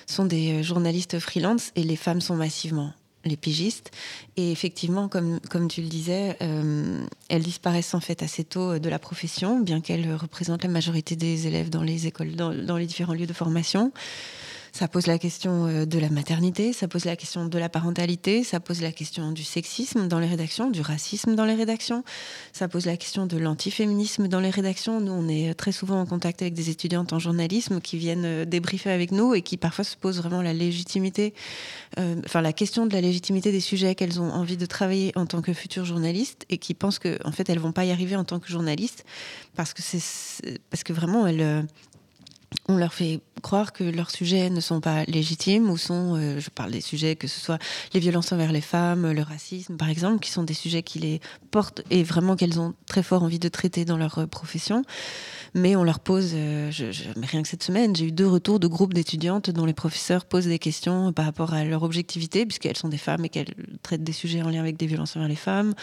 [0.06, 2.92] sont des euh, journalistes freelance et les femmes sont massivement
[3.24, 3.90] les pigistes.
[4.36, 8.78] Et effectivement, comme, comme tu le disais, euh, elles disparaissent en fait assez tôt euh,
[8.78, 12.76] de la profession, bien qu'elles représentent la majorité des élèves dans les écoles, dans, dans
[12.76, 13.92] les différents lieux de formation.
[14.78, 18.44] Ça pose la question euh, de la maternité, ça pose la question de la parentalité,
[18.44, 22.04] ça pose la question du sexisme dans les rédactions, du racisme dans les rédactions,
[22.52, 25.00] ça pose la question de l'antiféminisme dans les rédactions.
[25.00, 28.44] Nous, on est très souvent en contact avec des étudiantes en journalisme qui viennent euh,
[28.44, 31.34] débriefer avec nous et qui parfois se posent vraiment la légitimité,
[31.98, 35.26] euh, enfin la question de la légitimité des sujets qu'elles ont envie de travailler en
[35.26, 38.14] tant que futures journalistes et qui pensent qu'en en fait elles vont pas y arriver
[38.14, 39.04] en tant que journalistes
[39.56, 41.66] parce que c'est parce que vraiment elles
[42.68, 46.50] on leur fait croire que leurs sujets ne sont pas légitimes ou sont, euh, je
[46.50, 47.58] parle des sujets que ce soit
[47.94, 51.20] les violences envers les femmes, le racisme par exemple, qui sont des sujets qui les
[51.50, 54.84] portent et vraiment qu'elles ont très fort envie de traiter dans leur euh, profession
[55.54, 56.70] mais on leur pose, euh,
[57.22, 60.46] rien que cette semaine, j'ai eu deux retours de groupes d'étudiantes dont les professeurs posent
[60.46, 64.12] des questions par rapport à leur objectivité, puisqu'elles sont des femmes et qu'elles traitent des
[64.12, 65.74] sujets en lien avec des violences envers les femmes,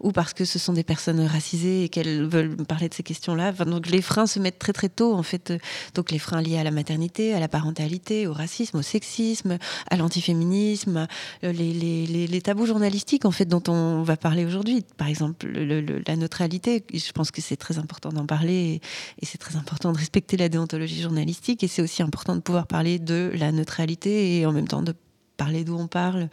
[0.00, 3.52] ou parce que ce sont des personnes racisées et qu'elles veulent parler de ces questions-là.
[3.52, 5.52] donc les freins se mettent très très tôt, en fait.
[5.94, 7.03] Donc les freins liés à la maternité,
[7.34, 9.58] à la parentalité, au racisme, au sexisme,
[9.90, 11.06] à l'antiféminisme,
[11.42, 14.84] les, les, les, tabous journalistiques, en fait, dont on va parler aujourd'hui.
[14.96, 18.80] Par exemple, la neutralité, je pense que c'est très important d'en parler
[19.20, 21.62] et c'est très important de respecter la déontologie journalistique.
[21.62, 24.94] Et c'est aussi important de pouvoir parler de la neutralité et en même temps de
[25.36, 26.28] parler d'où on parle.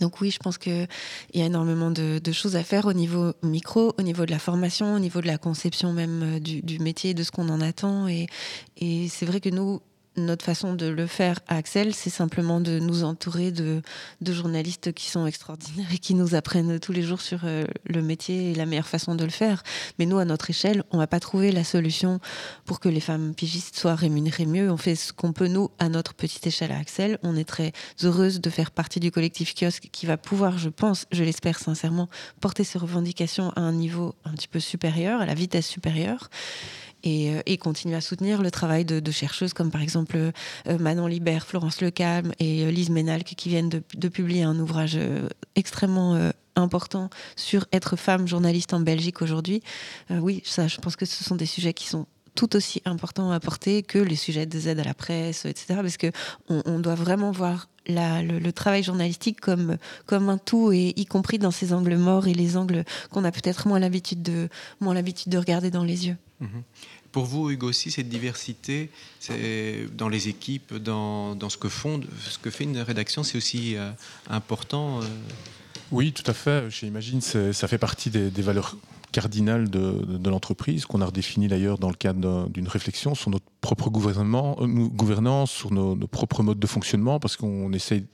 [0.00, 0.88] Donc oui, je pense qu'il
[1.34, 4.94] y a énormément de, choses à faire au niveau micro, au niveau de la formation,
[4.94, 8.08] au niveau de la conception même euh, du, métier, de ce qu'on en attend.
[8.08, 8.26] Et,
[8.76, 9.80] et c'est vrai que nous,
[10.16, 13.82] notre façon de le faire à Axel, c'est simplement de nous entourer de,
[14.22, 18.50] journalistes qui sont extraordinaires et qui nous apprennent tous les jours sur euh, le métier
[18.50, 19.62] et la meilleure façon de le faire.
[19.98, 22.20] Mais nous, à notre échelle, on va pas trouver la solution
[22.64, 24.70] pour que les femmes pigistes soient rémunérées mieux.
[24.70, 27.18] On fait ce qu'on peut, nous, à notre petite échelle à Axel.
[27.22, 31.06] On est très heureuse de faire partie du collectif kiosque qui va pouvoir, je pense,
[31.12, 32.08] je l'espère sincèrement,
[32.40, 36.30] porter ses revendications à un niveau un petit peu supérieur, à la vitesse supérieure.
[37.06, 41.46] Euh, et, continuer à soutenir le travail de, chercheuses comme par exemple euh, Manon Libert,
[41.46, 44.98] Florence Lecalme et euh, Lise Ménalque qui viennent de, publier un ouvrage
[45.56, 49.62] extrêmement important sur être femme journaliste en Belgique aujourd'hui.
[50.10, 53.82] oui, je pense que ce sont des sujets qui sont tout aussi importants à porter
[53.82, 55.80] que les sujets des aides à la presse, etc.
[55.82, 56.12] Parce que
[56.48, 59.76] on, doit vraiment voir le, travail journalistique comme,
[60.10, 63.66] un tout, et y compris dans ces angles morts et les angles qu'on a peut-être
[63.66, 64.48] moins l'habitude de,
[64.80, 66.16] de regarder dans les yeux.
[66.40, 66.62] Mhm.
[67.16, 68.90] Pour vous, Hugo, aussi, cette diversité
[69.96, 73.90] dans les équipes, dans, ce, que font, ce que fait une rédaction, c'est aussi euh,
[74.28, 75.06] important euh
[75.90, 76.68] Oui, tout à fait.
[76.68, 78.76] Chez Imagine, ça fait partie des, valeurs
[79.12, 83.86] cardinales de, l'entreprise, qu'on a redéfinies d'ailleurs dans le cadre d'une réflexion sur notre propre
[83.86, 88.04] euh, gouvernance, sur nos, propres modes de fonctionnement, parce qu'on essaye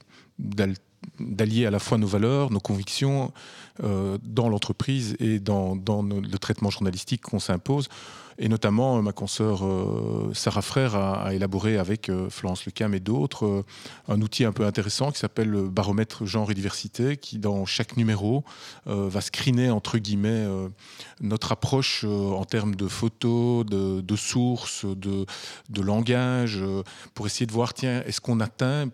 [1.19, 3.33] d'allier à la fois nos valeurs, nos convictions
[3.81, 7.89] dans l'entreprise et dans, le traitement journalistique qu'on s'impose
[8.37, 12.99] et notamment, euh, ma consoeur euh, Sarah Frère a, élaboré avec euh, Florence Lecam et
[12.99, 13.65] d'autres
[14.07, 17.97] un outil un peu intéressant qui s'appelle le baromètre genre et diversité, qui dans chaque
[17.97, 18.43] numéro
[18.85, 20.45] va screener entre guillemets
[21.21, 25.25] notre approche en termes de photos, de, sources, de,
[25.69, 26.63] de langage,
[27.13, 28.89] pour essayer de voir, tiens, est-ce qu'on atteint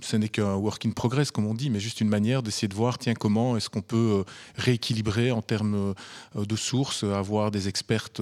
[0.00, 2.74] ce n'est qu'un work in progress, comme on dit, mais juste une manière d'essayer de
[2.74, 4.24] voir, tiens, comment est-ce qu'on peut
[4.56, 5.94] rééquilibrer en termes
[6.34, 8.20] de sources, avoir des expertes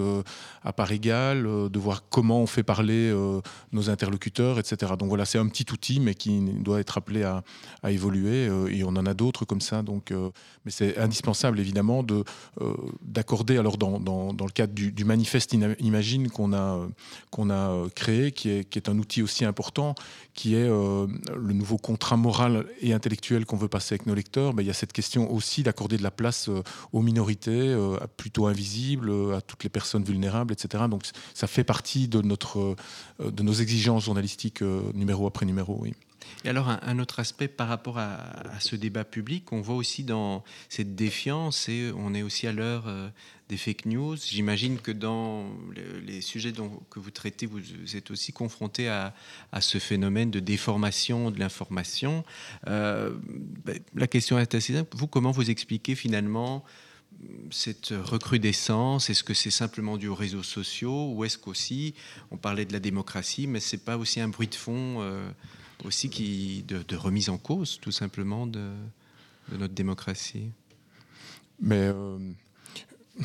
[0.62, 3.14] à part égale, de voir comment on fait parler
[3.72, 4.92] nos interlocuteurs, etc.
[4.98, 7.42] Donc voilà, c'est un petit outil, mais qui doit être appelé à,
[7.88, 9.82] évoluer, et on en a d'autres comme ça.
[9.82, 10.12] Donc,
[10.64, 12.24] mais c'est indispensable, évidemment, de,
[13.02, 16.86] d'accorder, alors dans, dans, dans, le cadre du, manifeste Imagine qu'on a,
[17.30, 19.94] qu'on a créé, qui est, qui est un outil aussi important,
[20.34, 24.62] qui est le nouveau contrat moral et intellectuel qu'on veut passer avec nos lecteurs, ben,
[24.62, 28.46] il y a cette question aussi d'accorder de la place euh, aux minorités, euh, plutôt
[28.46, 30.84] invisibles, euh, à toutes les personnes vulnérables, etc.
[30.88, 31.02] Donc
[31.34, 32.76] ça fait partie de, notre,
[33.20, 35.84] de nos exigences journalistiques numéro après numéro.
[36.44, 38.20] Et alors, un, autre aspect par rapport à,
[38.60, 42.84] ce débat public, on voit aussi dans cette défiance, et on est aussi à l'heure
[42.86, 43.08] euh,
[43.48, 44.16] des fake news.
[44.16, 45.46] J'imagine que dans
[46.06, 47.60] les sujets dont, que vous traitez, vous,
[47.96, 49.14] êtes aussi confronté à,
[49.60, 52.24] ce phénomène de déformation de l'information.
[52.66, 53.16] Euh,
[53.64, 54.96] ben, la question est assez simple.
[54.96, 56.64] Vous, comment vous expliquez finalement
[57.50, 61.94] cette recrudescence Est-ce que c'est simplement dû aux réseaux sociaux ou est-ce qu'aussi,
[62.30, 65.28] on parlait de la démocratie, mais c'est pas aussi un bruit de fond euh,
[65.84, 68.70] aussi qui, de, remise en cause, tout simplement, de,
[69.52, 70.50] notre démocratie?
[71.60, 72.18] Mais euh,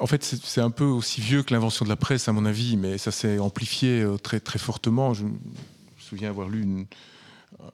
[0.00, 2.76] en fait, c'est un peu aussi vieux que l'invention de la presse, à mon avis,
[2.76, 5.14] mais ça s'est amplifié euh, très, très fortement.
[5.14, 5.38] Je me
[5.98, 6.86] souviens avoir lu une,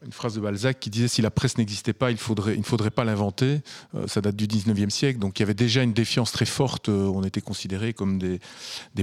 [0.05, 3.05] une phrase de Balzac qui disait si la presse n'existait pas, il, ne faudrait pas
[3.05, 3.61] l'inventer.
[3.95, 6.89] Euh, ça date du 19e siècle, donc il y avait déjà une défiance très forte.
[6.89, 8.41] Euh, on était considérés comme des,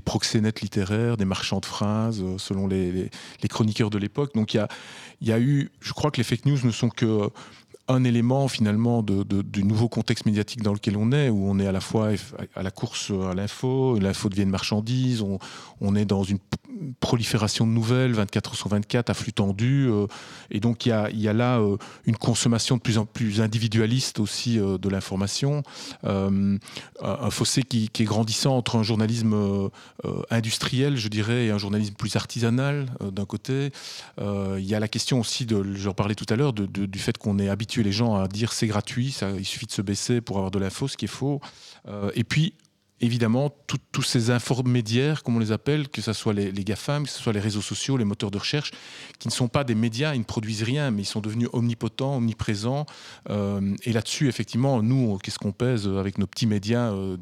[0.03, 3.09] proxénètes littéraires, des marchands de phrases, euh, selon les,
[3.49, 4.33] chroniqueurs de l'époque.
[4.35, 4.65] Donc il
[5.21, 7.29] y, a, eu, je crois que les fake news ne sont que
[7.87, 11.71] un élément finalement du nouveau contexte médiatique dans lequel on est, où on est à
[11.71, 12.09] la fois
[12.55, 15.23] à la course à l'info, l'info devient une marchandise,
[15.81, 16.39] on, est dans une
[16.99, 20.07] prolifération de nouvelles, 24 heures sur 24, à flux tendu, euh,
[20.51, 24.59] et donc il y a, là euh, une consommation de plus en plus individualiste aussi
[24.59, 25.63] euh, de l'information,
[26.03, 29.69] un fossé qui, est grandissant entre un journalisme
[30.29, 33.71] industriel, je dirais, et un journalisme plus artisanal d'un côté.
[34.19, 37.39] Il y a la question aussi, de, j'en parlais tout à l'heure, du fait qu'on
[37.39, 40.37] est habitué les gens à dire c'est gratuit, ça, il suffit de se baisser pour
[40.37, 41.41] avoir de l'info, ce qui est faux.
[42.13, 42.53] Et puis,
[43.01, 43.53] évidemment,
[43.91, 47.21] tous ces informédiaires, comme on les appelle, que ce soit les, les, GAFAM, que ce
[47.21, 48.71] soit les réseaux sociaux, les moteurs de recherche,
[49.19, 52.17] qui ne sont pas des médias, ils ne produisent rien, mais ils sont devenus omnipotents,
[52.17, 52.85] omniprésents.
[53.29, 57.17] Euh, et là-dessus, effectivement, nous, qu'est-ce qu'on pèse avec nos petits médias euh,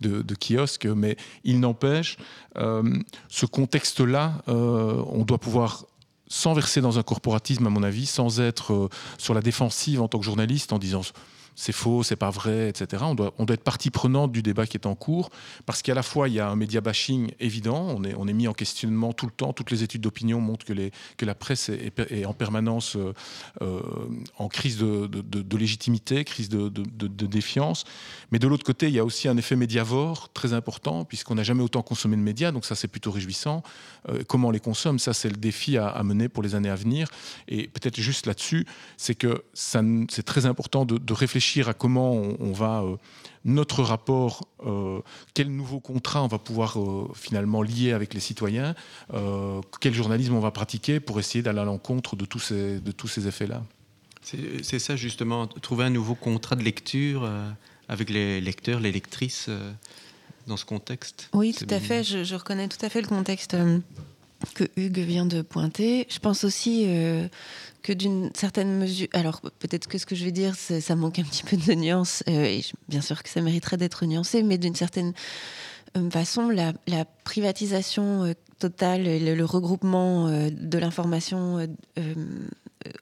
[0.00, 0.86] de, de, kiosques?
[0.86, 2.16] Mais il n'empêche,
[2.56, 5.84] ce contexte-là, on doit pouvoir
[6.32, 10.08] sans verser dans un corporatisme, à mon avis, sans être euh, sur la défensive en
[10.08, 11.02] tant que journaliste, en disant
[11.54, 13.02] c'est faux, c'est pas vrai, etc.
[13.06, 15.30] On doit, on doit être partie prenante du débat qui est en cours,
[15.66, 18.32] parce qu'à la fois, il y a un média bashing évident, on est, on est
[18.32, 21.34] mis en questionnement tout le temps, toutes les études d'opinion montrent que, les, que la
[21.34, 23.12] presse est, en permanence euh,
[23.62, 23.80] euh,
[24.38, 26.68] en crise de, de, légitimité, crise de,
[27.26, 27.84] défiance.
[28.30, 31.42] Mais de l'autre côté, il y a aussi un effet médiavore très important, puisqu'on n'a
[31.42, 33.62] jamais autant consommé de médias, donc ça c'est plutôt réjouissant.
[34.08, 36.70] Euh, comment on les consomme, ça c'est le défi à, à, mener pour les années
[36.70, 37.08] à venir.
[37.48, 42.84] Et peut-être juste là-dessus, c'est que c'est très important de, réfléchir à comment on, va
[43.44, 44.48] notre rapport,
[45.34, 46.78] quel nouveau contrat on va pouvoir
[47.14, 48.74] finalement lier avec les citoyens,
[49.80, 53.08] quel journalisme on va pratiquer pour essayer d'aller à l'encontre de tous ces, de tous
[53.08, 53.62] ces effets-là.
[54.22, 57.50] C'est ça justement, trouver un nouveau contrat de lecture euh,
[57.88, 59.72] avec les lecteurs, les lectrices euh,
[60.46, 61.28] dans ce contexte.
[61.32, 62.04] Oui, tout à fait.
[62.04, 63.78] Je, reconnais tout à fait le contexte euh,
[64.54, 66.06] que Hugues vient de pointer.
[66.08, 66.86] Je pense aussi
[67.82, 71.24] que d'une certaine mesure, alors peut-être que ce que je vais dire, ça manque un
[71.24, 75.12] petit peu de nuance, et bien sûr que ça mériterait d'être nuancé, mais d'une certaine
[76.10, 76.72] façon, la,
[77.24, 81.58] privatisation totale, le, regroupement de l'information
[81.98, 82.14] euh,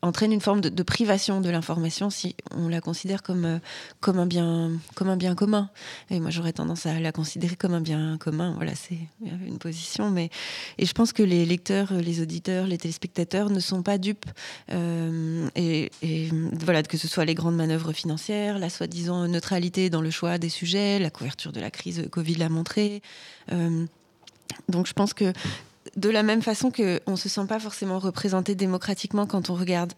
[0.02, 3.58] entraîne une forme de, privation de l'information si on la considère comme, euh,
[4.00, 5.70] comme, un bien, comme un bien commun.
[6.10, 8.54] Et moi, j'aurais tendance à la considérer comme un bien commun.
[8.56, 8.98] Voilà, c'est
[9.46, 10.10] une position.
[10.10, 10.30] Mais,
[10.78, 14.26] et je pense que les lecteurs, les auditeurs, les téléspectateurs ne sont pas dupes.
[14.70, 15.90] Euh, et,
[16.60, 20.48] voilà, que ce soit les grandes manœuvres financières, la soi-disant neutralité dans le choix des
[20.48, 23.02] sujets, la couverture de la crise Covid l'a montré.
[24.68, 25.32] donc je pense que
[25.96, 29.92] de la même façon qu'on ne se sent pas forcément représenté démocratiquement quand on regarde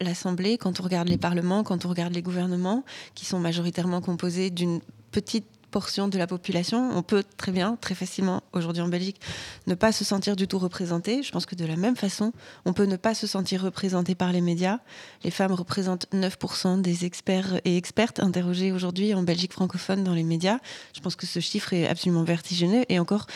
[0.00, 4.50] l'Assemblée, quand on regarde les parlements, quand on regarde les gouvernements, qui sont majoritairement composés
[4.50, 6.90] d'une petite portion de la population.
[6.94, 9.20] On peut très bien, très facilement, aujourd'hui en Belgique,
[9.66, 11.24] ne pas se sentir du tout représenté.
[11.24, 12.32] Je pense que de la même façon,
[12.64, 14.78] on peut ne pas se sentir représenté par les médias.
[15.24, 20.22] Les femmes représentent 9% des experts et expertes interrogés aujourd'hui en Belgique francophone dans les
[20.22, 20.58] médias.
[20.94, 22.84] Je pense que ce chiffre est absolument vertigineux.
[22.88, 23.26] Et encore,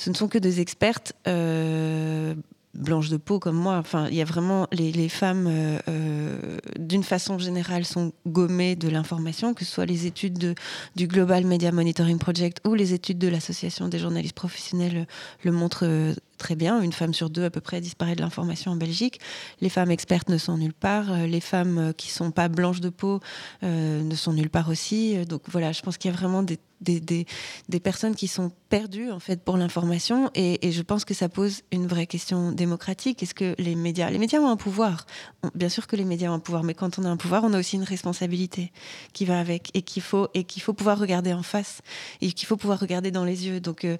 [0.00, 2.34] ce ne sont que des expertes euh,
[2.72, 3.76] blanches de peau comme moi.
[3.76, 8.88] Enfin, il y a vraiment les, femmes, euh, euh, d'une façon générale, sont gommées de
[8.88, 10.54] l'information, que ce soit les études
[10.96, 15.06] du Global Media Monitoring Project ou les études de l'Association des journalistes professionnels
[15.44, 16.82] le montrent très bien.
[16.82, 19.20] Une femme sur deux à peu près disparaît de l'information en Belgique.
[19.60, 21.26] Les femmes expertes ne sont nulle part.
[21.26, 23.20] Les femmes qui sont pas blanches de peau
[23.62, 25.24] ne sont nulle part aussi.
[25.26, 27.26] Donc voilà, je pense qu'il y a vraiment des des,
[27.68, 31.62] des, personnes qui sont perdues en fait pour l'information et, je pense que ça pose
[31.72, 33.22] une vraie question démocratique.
[33.22, 35.06] Est-ce que les médias, les médias ont un pouvoir?
[35.54, 37.52] Bien sûr que les médias ont un pouvoir, mais quand on a un pouvoir, on
[37.52, 38.72] a aussi une responsabilité
[39.12, 41.80] qui va avec et qu'il faut et faut pouvoir regarder en face
[42.20, 43.60] et qu'il faut pouvoir regarder dans les yeux.
[43.60, 43.96] Donc euh,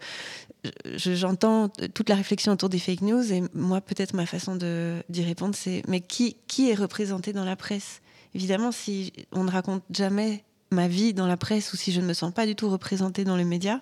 [0.96, 5.55] j'entends toute la réflexion autour des fake news et moi peut-être ma façon d'y répondre
[5.55, 8.01] c'est mais qui est représenté dans la presse?
[8.35, 12.07] Évidemment, si on ne raconte jamais ma vie dans la presse ou si je ne
[12.07, 13.81] me sens pas du tout représentée dans les médias,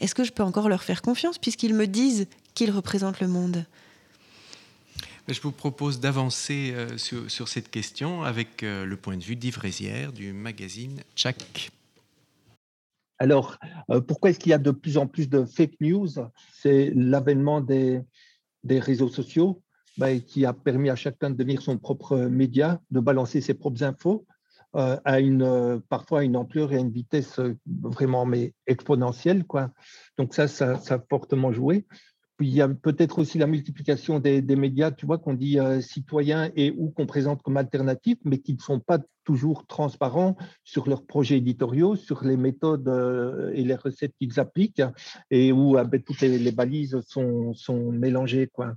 [0.00, 3.66] est-ce que je peux encore leur faire confiance puisqu'ils me disent qu'ils représentent le monde?
[5.28, 9.58] Je vous propose d'avancer euh, sur, cette question avec euh, le point de vue d'Yves
[9.58, 11.70] Rézière du magazine Tchak.
[13.20, 13.58] Alors,
[13.90, 16.08] euh, pourquoi est-ce qu'il y a de plus en plus de fake news?
[16.54, 18.02] C'est l'avènement des,
[18.66, 19.62] réseaux sociaux
[19.98, 23.84] bah, qui a permis à chacun de devenir son propre média, de balancer ses propres
[23.84, 24.26] infos.
[24.76, 29.44] Euh, à une, euh, parfois à une ampleur et à une vitesse vraiment mais exponentielle.
[30.16, 31.86] Donc ça, ça, a fortement joué.
[32.36, 35.58] Puis il y a peut-être aussi la multiplication des, des médias, tu vois, qu'on dit
[35.80, 39.00] citoyens et ou qu'on présente comme alternatifs, mais qui ne sont pas
[39.30, 42.88] toujours transparents sur leurs projets éditoriaux, sur les méthodes
[43.54, 44.82] et les recettes qu'ils appliquent,
[45.30, 48.48] et où ben, toutes les, balises sont, sont mélangées.
[48.52, 48.74] Quoi.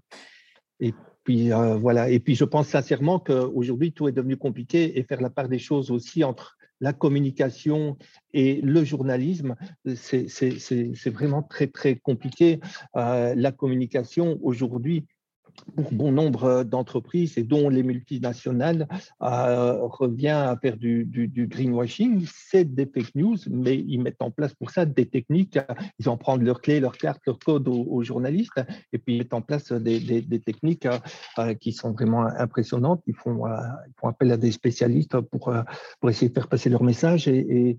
[0.80, 2.10] Et puis euh, voilà.
[2.10, 5.60] Et puis je pense sincèrement qu'aujourd'hui tout est devenu compliqué et faire la part des
[5.60, 7.98] choses aussi entre la communication
[8.34, 9.56] et le journalisme,
[9.96, 12.60] c'est vraiment très très compliqué.
[12.98, 15.06] Euh, la communication aujourd'hui,
[15.76, 18.88] pour bon nombre d'entreprises, et dont les multinationales,
[19.22, 21.08] euh, revient à faire du,
[21.50, 22.26] greenwashing.
[22.28, 25.58] C'est des fake news, mais ils mettent en place pour ça des techniques.
[26.00, 28.62] Ils en prennent leurs clés, leurs cartes, leurs codes aux, journalistes,
[28.92, 30.88] et puis ils mettent en place des, techniques
[31.40, 33.02] euh, qui sont vraiment impressionnantes.
[33.08, 33.58] Ils font, euh,
[34.04, 35.54] appel à des spécialistes pour,
[36.08, 37.78] essayer de faire passer leur message, et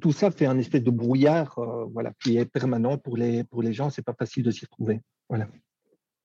[0.00, 1.58] tout ça fait un espèce de brouillard
[1.92, 3.90] voilà, qui est permanent pour les, pour les gens.
[3.90, 5.00] C'est pas facile de s'y retrouver.
[5.28, 5.48] Voilà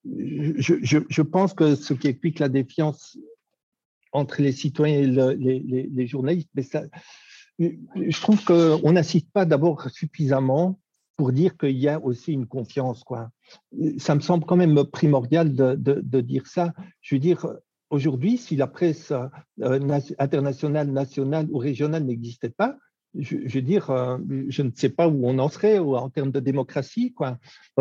[0.05, 3.17] je, pense que ce qui explique la défiance
[4.11, 6.83] entre les citoyens et les, journalistes, mais ça,
[7.59, 10.79] je trouve qu'on n'assiste pas d'abord suffisamment
[11.15, 13.03] pour dire qu'il y a aussi une confiance.
[13.03, 13.29] Quoi.
[13.97, 16.73] Ça me semble quand même primordial de, dire ça.
[17.01, 17.47] Je veux dire,
[17.89, 19.13] aujourd'hui, si la presse
[20.19, 22.77] internationale, nationale ou régionale n'existait pas,
[23.17, 23.87] je, veux dire,
[24.49, 27.13] je ne sais pas où on en serait en termes de démocratie.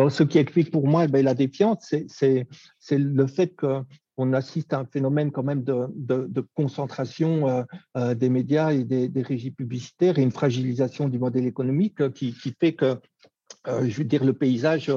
[0.09, 2.47] Ce qui explique pour moi ben, la défiance, c'est
[2.91, 3.83] le fait que
[4.17, 7.63] on assiste à un phénomène quand même de, concentration euh,
[7.97, 12.33] euh, des médias et des, régies publicitaires et une fragilisation du modèle économique euh, qui,
[12.59, 12.97] fait que
[13.65, 14.91] je veux dire, le paysage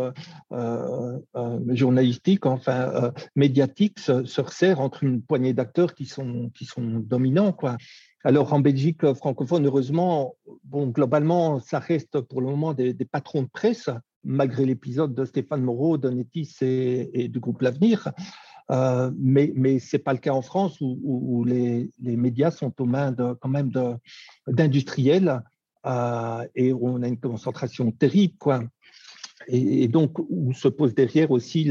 [1.69, 7.53] journalistique, enfin médiatique, se, resserre entre une poignée d'acteurs qui sont, qui sont dominants.
[7.53, 7.77] Quoi.
[8.25, 13.49] Alors en Belgique francophone, heureusement, bon, globalement, ça reste pour le moment des, patrons de
[13.49, 13.89] presse,
[14.25, 18.13] malgré l'épisode de Stéphane Moreau, de Netis et, du groupe L'Avenir.
[18.73, 23.13] Euh, mais ce n'est pas le cas en France où, les, médias sont aux mains
[23.13, 23.71] de, quand même
[24.49, 25.43] d'industriels
[25.87, 28.35] euh, et où on a une concentration terrible.
[28.39, 28.65] Quoi.
[29.47, 31.71] Et, donc, où se pose derrière aussi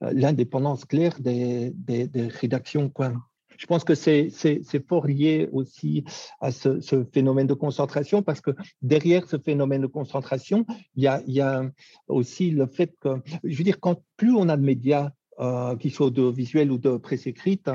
[0.00, 2.88] l'indépendance la, claire des, des, des, rédactions.
[2.88, 3.14] Quoi.
[3.60, 6.02] Je pense que c'est fort lié aussi
[6.40, 10.64] à ce, phénomène de concentration parce que derrière ce phénomène de concentration,
[10.96, 11.62] il y a,
[12.08, 15.92] aussi le fait que, je veux dire, quand plus on a de médias euh, qu'ils
[15.92, 17.68] soient audiovisuels ou de presse écrite,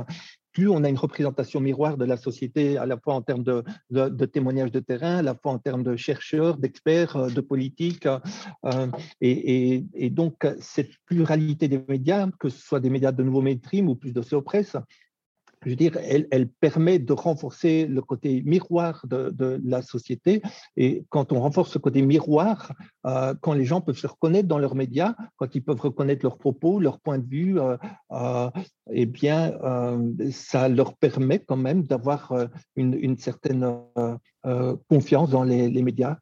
[0.56, 4.26] plus on a une représentation miroir de la société, à la fois en termes de,
[4.26, 8.08] témoignages de terrain, à la fois en termes de chercheurs, d'experts, euh, de politiques.
[8.08, 8.88] Euh,
[9.22, 13.96] et, donc, cette pluralité des médias, que ce soit des médias de nouveau mainstream ou
[13.96, 14.78] plus de presse,
[15.66, 20.41] je veux dire, elle, permet de renforcer le côté miroir de, la société.
[20.78, 22.72] Et quand on renforce ce côté miroir,
[23.05, 26.38] euh, quand les gens peuvent se reconnaître dans leurs médias, quand ils peuvent reconnaître leurs
[26.38, 27.78] propos, leurs points de vue, euh,
[28.11, 28.49] euh,
[28.91, 29.53] eh bien,
[30.32, 32.34] ça leur permet quand même d'avoir
[32.76, 33.68] une, certaine
[34.88, 36.18] confiance dans les médias.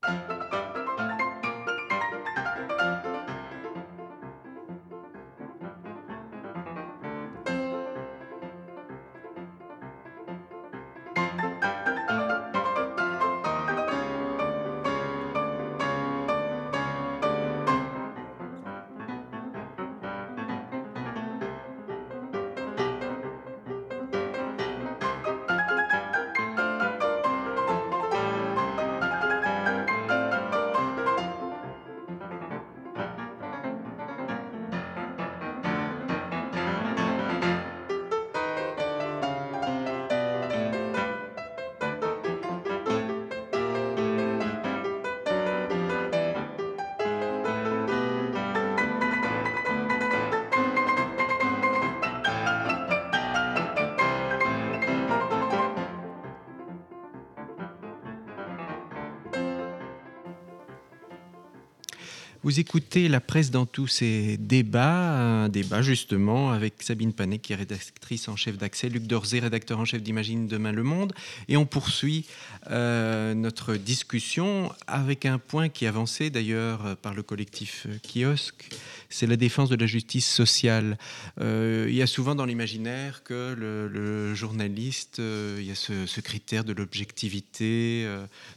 [62.54, 67.52] Vous écoutez la presse dans tous ces débats, un débat justement avec Sabine Panet qui
[67.52, 71.14] est rédactrice en chef d'Accès, Luc Dorzé, rédacteur en chef d'Imagine Demain le Monde.
[71.48, 72.28] Et on poursuit
[72.70, 78.70] euh, notre discussion avec un point qui est avancé d'ailleurs par le collectif Kiosque,
[79.14, 80.98] c'est la défense de la justice sociale.
[81.40, 86.20] Euh, il y a souvent dans l'imaginaire que le, journaliste, euh, il y a ce,
[86.22, 88.08] critère de l'objectivité,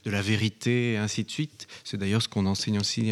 [0.04, 1.66] de la vérité, et ainsi de suite.
[1.84, 3.10] C'est d'ailleurs ce qu'on enseigne aussi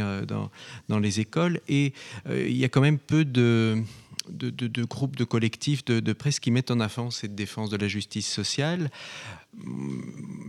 [0.88, 1.60] dans les écoles.
[1.68, 1.92] Et
[2.28, 3.82] euh, il y a quand même peu de,
[4.28, 8.30] de, groupes, de collectifs de, presse qui mettent en avant cette défense de la justice
[8.30, 8.90] sociale.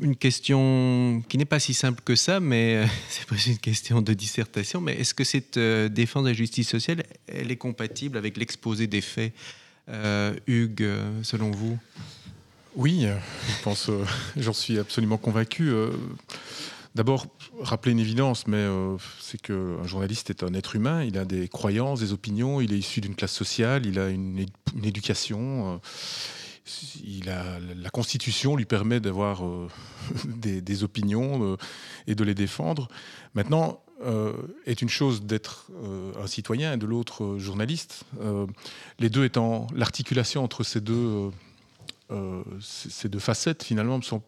[0.02, 4.02] Une question qui n'est pas si simple que ça, mais euh, c'est presque une question
[4.02, 4.82] de dissertation.
[4.82, 8.88] Mais est-ce que cette euh, défense de la justice sociale, elle est compatible avec l'exposé
[8.88, 9.34] des faits,
[10.48, 10.90] Hugues,
[11.22, 11.78] selon vous?
[12.76, 13.92] Oui, je pense,
[14.38, 15.72] j'en suis absolument convaincu.
[16.96, 17.28] D'abord,
[17.60, 21.50] rappeler une évidence, mais euh, c'est qu'un journaliste est un être humain, il a des
[21.50, 24.46] croyances, des opinions, il est issu d'une classe sociale, il a une,
[24.82, 25.74] éducation.
[25.74, 25.78] Euh,
[27.04, 29.68] il a, la Constitution lui permet d'avoir euh,
[30.26, 31.58] des, opinions
[32.08, 32.88] et de les défendre.
[33.36, 33.82] Maintenant,
[34.66, 35.72] est une chose d'être
[36.22, 38.04] un citoyen et de l'autre journaliste.
[39.00, 41.32] les deux étant l'articulation entre ces deux,
[42.60, 44.22] ces deux facettes, finalement, me sont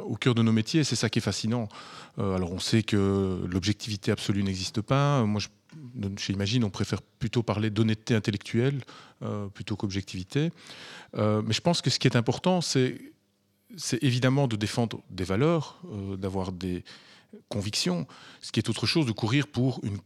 [0.00, 1.68] au cœur de nos métiers, c'est ça qui est fascinant.
[2.18, 5.24] Euh, alors on sait que l'objectivité absolue n'existe pas.
[5.24, 5.48] Moi, je,
[6.18, 8.82] chez Imagine, on préfère plutôt parler d'honnêteté intellectuelle
[9.22, 10.50] euh, plutôt qu'objectivité.
[11.16, 13.00] Euh, mais je pense que ce qui est important, c'est
[14.02, 15.80] évidemment de défendre des valeurs,
[16.18, 16.84] d'avoir des
[17.48, 18.06] convictions,
[18.42, 19.96] ce qui est autre chose de courir pour une,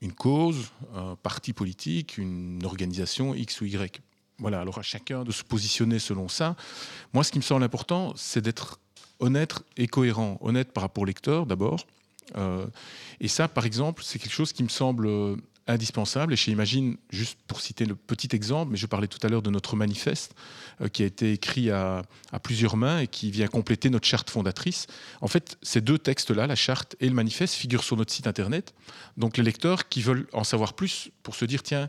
[0.00, 4.00] une cause, un parti politique, une organisation X ou Y.
[4.38, 6.56] Voilà, alors à chacun de se positionner selon ça.
[7.14, 8.78] Moi, ce qui me semble important, c'est d'être
[9.20, 10.38] honnête et cohérent.
[10.40, 11.86] Honnête par rapport au lecteur d'abord.
[12.36, 12.66] Euh,
[13.20, 15.08] et ça, par exemple, c'est quelque chose qui me semble
[15.66, 16.32] indispensable.
[16.32, 19.42] Et chez Imagine, juste pour citer le petit exemple, mais je parlais tout à l'heure
[19.42, 20.34] de notre manifeste
[20.80, 22.02] euh, qui a été écrit à,
[22.42, 24.86] plusieurs mains et qui vient compléter notre charte fondatrice.
[25.20, 28.74] En fait, ces deux textes-là, la charte et le manifeste, figurent sur notre site internet.
[29.16, 31.88] Donc les lecteurs qui veulent en savoir plus pour se dire, tiens,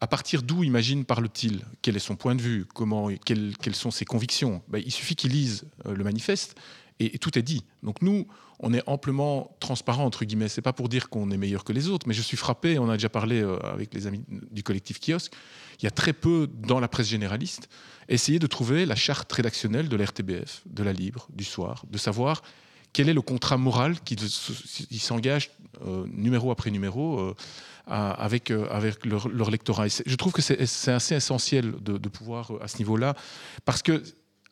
[0.00, 1.64] à partir d'où Imagine parle-t-il?
[1.82, 2.66] Quel est son point de vue?
[2.74, 4.62] Comment, quelles, sont ses convictions?
[4.68, 6.56] Ben, Il suffit qu'ils lisent euh, le manifeste
[7.00, 7.64] et, tout est dit.
[7.82, 8.26] Donc nous,
[8.58, 10.48] on est amplement transparent, entre guillemets.
[10.48, 12.88] C'est pas pour dire qu'on est meilleur que les autres, mais je suis frappé, on
[12.88, 15.32] a déjà parlé euh, avec les amis du collectif Kiosque,
[15.80, 17.68] il y a très peu dans la presse généraliste,
[18.08, 22.42] essayer de trouver la charte rédactionnelle de l'RTBF, de la Libre, du Soir, de savoir
[22.92, 24.16] quel est le contrat moral qui
[24.98, 25.50] s'engage
[26.06, 27.34] numéro après numéro euh,
[27.86, 29.86] avec, avec leur, lectorat.
[29.88, 33.14] je trouve que c'est assez essentiel de, de pouvoir, à ce niveau-là,
[33.64, 34.02] parce que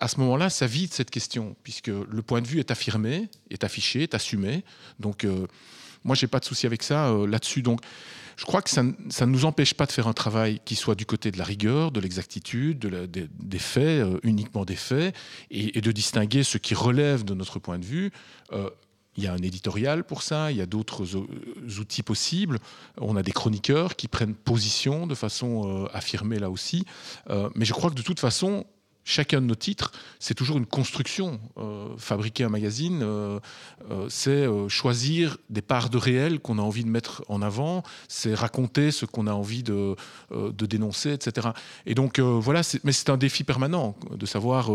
[0.01, 3.65] à ce moment-là, ça vide cette question, puisque le point de vue est affirmé, est
[3.65, 4.65] affiché, est assumé.
[4.99, 5.47] Donc, euh,
[6.03, 7.63] moi, j'ai pas de souci avec ça euh, là-dessus.
[7.63, 7.81] Donc,
[8.37, 11.07] je crois que ça, ne nous empêche pas de faire un travail qui soit du
[11.07, 15.15] côté de la rigueur, de l'exactitude, de des, faits, euh, uniquement des faits,
[15.51, 18.11] et, de distinguer ce qui relève de notre point de vue.
[19.17, 21.05] Il y a un éditorial pour ça, il y a d'autres
[21.79, 22.59] outils possibles.
[23.01, 26.85] On a des chroniqueurs qui prennent position de façon affirmée là aussi.
[27.55, 28.67] mais je crois que de toute façon,
[29.05, 31.39] chacun de nos titres, c'est toujours une construction.
[31.59, 33.39] Euh, fabriquer un magazine, euh,
[33.91, 38.35] euh, c'est choisir des parts de réel qu'on a envie de mettre en avant, c'est
[38.35, 39.95] raconter ce qu'on a envie de,
[40.31, 41.49] de, dénoncer, etc.
[41.87, 44.71] Et donc voilà, mais c'est un défi permanent de savoir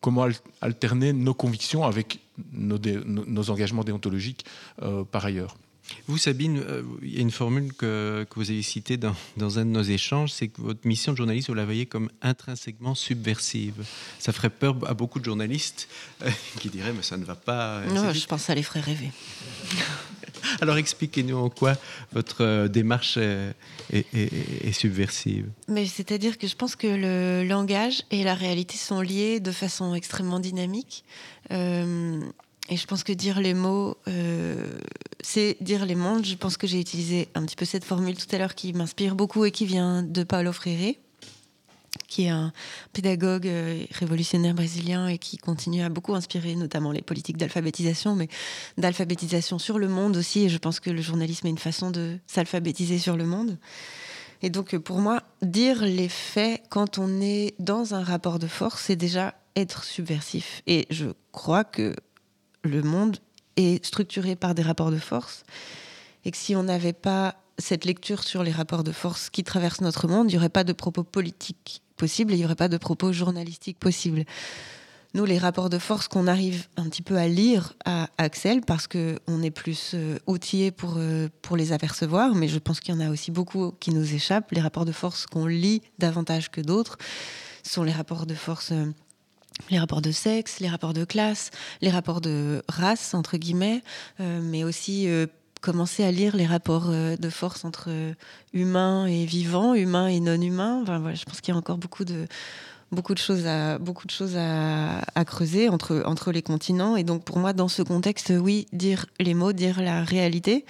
[0.00, 0.28] comment
[0.60, 2.20] alterner nos convictions avec
[2.52, 4.44] nos, nos engagements déontologiques
[5.10, 5.56] par ailleurs.
[6.06, 9.58] Vous, Sabine, euh, il y a une formule que, que vous avez citée dans, dans,
[9.58, 12.94] un de nos échanges, c'est que votre mission de journaliste, vous la voyez comme intrinsèquement
[12.94, 13.84] subversive.
[14.18, 15.88] Ça ferait peur à beaucoup de journalistes
[16.22, 16.30] euh,
[16.60, 17.82] qui diraient, mais ça ne va pas.
[17.86, 19.10] Non, je pense que ça les ferait rêver.
[20.60, 21.74] Alors expliquez-nous en quoi
[22.12, 23.54] votre euh, démarche est,
[23.92, 25.46] est, subversive.
[25.68, 29.94] Mais c'est-à-dire que je pense que le langage et la réalité sont liés de façon
[29.94, 31.04] extrêmement dynamique.
[32.68, 34.66] Et je pense que dire les mots, euh,
[35.20, 36.24] c'est dire les mondes.
[36.24, 39.14] Je pense que j'ai utilisé un petit peu cette formule tout à l'heure qui m'inspire
[39.14, 40.94] beaucoup et qui vient de Paulo Freire,
[42.08, 42.52] qui est un
[42.92, 48.28] pédagogue euh, révolutionnaire brésilien et qui continue à beaucoup inspirer notamment les politiques d'alphabétisation, mais
[48.78, 50.44] d'alphabétisation sur le monde aussi.
[50.44, 53.58] Et je pense que le journalisme est une façon de s'alphabétiser sur le monde.
[54.42, 58.82] Et donc pour moi, dire les faits quand on est dans un rapport de force,
[58.82, 60.62] c'est déjà être subversif.
[60.66, 61.94] Et je crois que
[62.64, 63.18] le monde
[63.56, 65.44] est structuré par des rapports de force
[66.24, 69.82] et que si on n'avait pas cette lecture sur les rapports de force qui traversent
[69.82, 72.68] notre monde, il n'y aurait pas de propos politiques possibles et il n'y aurait pas
[72.68, 74.24] de propos journalistiques possibles.
[75.14, 78.86] Nous, les rapports de force qu'on arrive un petit peu à lire à Axel, parce
[78.86, 82.96] qu'on est plus euh, outillé pour, euh, pour les apercevoir, mais je pense qu'il y
[82.96, 84.50] en a aussi beaucoup qui nous échappent.
[84.52, 86.96] Les rapports de force qu'on lit davantage que d'autres
[87.62, 88.86] sont les rapports de force euh,
[89.70, 91.50] les rapports de sexe, les rapports de classe,
[91.82, 93.82] les rapports de race, entre guillemets,
[94.18, 95.06] mais aussi
[95.62, 97.88] commencer à lire les rapports euh, de force entre
[98.52, 100.80] humains et vivants, humains et non humains.
[100.82, 102.26] Enfin, voilà, je pense qu'il y a encore beaucoup de,
[102.90, 106.96] beaucoup de choses à, beaucoup de choses à, creuser entre, entre les continents.
[106.96, 110.66] Et donc, pour moi, dans ce contexte, oui, dire les mots, dire la réalité,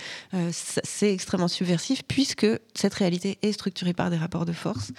[0.53, 4.93] c'est extrêmement subversif puisque cette réalité est structurée par des rapports de force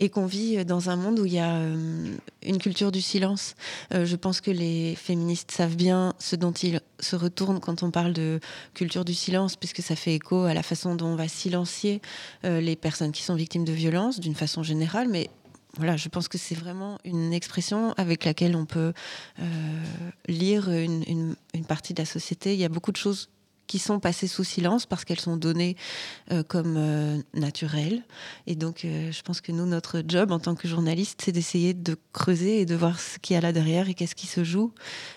[0.00, 3.54] et qu'on vit dans un monde où il y a euh, une culture du silence.
[3.92, 7.90] Euh, je pense que les féministes savent bien ce dont ils se retournent quand on
[7.90, 8.40] parle de
[8.74, 12.00] culture du silence, puisque ça fait écho à la façon dont on va silencier
[12.44, 15.30] euh, les personnes qui sont victimes de violences d'une façon générale, mais
[15.76, 18.92] voilà, je pense que c'est vraiment une expression avec laquelle on peut
[20.26, 21.36] lire une,
[21.68, 22.54] partie de la société.
[22.54, 23.28] Il y a beaucoup de choses
[23.68, 25.76] qui sont passées sous silence parce qu'elles sont données
[26.32, 28.02] euh, comme euh, naturelles.
[28.48, 31.74] Et donc, euh, je pense que nous, notre job en tant que journaliste, c'est d'essayer
[31.74, 34.42] de creuser et de voir ce qu'il y a là derrière et qu'est-ce qui se
[34.42, 34.72] joue.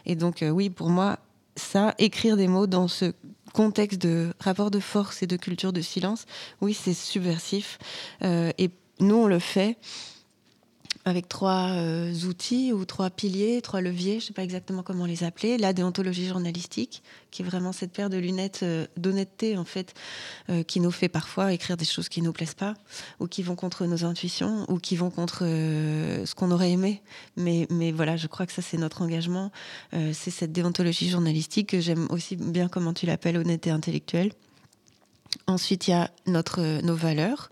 [0.06, 1.18] Et donc, oui, pour moi,
[1.56, 3.14] ça, écrire des mots dans ce
[3.54, 6.26] contexte de rapport de force et de culture de silence,
[6.62, 7.80] oui, c'est subversif.
[8.22, 9.78] et nous, on le fait
[11.06, 15.06] avec trois euh, outils ou trois piliers, trois leviers, je ne sais pas exactement comment
[15.06, 15.58] les appeler.
[15.58, 19.94] La déontologie journalistique, qui est vraiment cette paire de lunettes euh, d'honnêteté, en fait,
[20.50, 22.76] euh, qui nous fait parfois écrire des choses qui ne nous plaisent pas,
[23.20, 27.02] ou qui vont contre nos intuitions, ou qui vont contre ce qu'on aurait aimé.
[27.36, 29.52] Mais, voilà, je crois que ça, c'est notre engagement.
[29.92, 34.32] c'est cette déontologie journalistique que j'aime aussi bien, comment tu l'appelles, honnêteté intellectuelle.
[35.48, 37.50] Ensuite, il y a notre, nos valeurs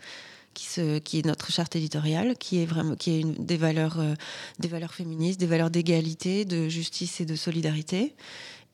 [0.54, 4.14] qui, est notre charte éditoriale, qui est vraiment qui est une, des valeurs, euh,
[4.60, 8.16] des valeurs féministes, des valeurs d'égalité, de justice et de solidarité.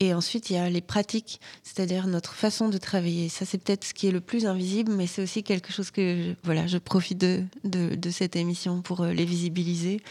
[0.01, 3.29] Et ensuite, il y a les pratiques, c'est-à-dire notre façon de travailler.
[3.29, 6.35] Ça, c'est peut-être ce qui est le plus invisible, mais c'est aussi quelque chose que
[6.43, 10.01] voilà, je profite de, de, cette émission pour euh, les visibiliser.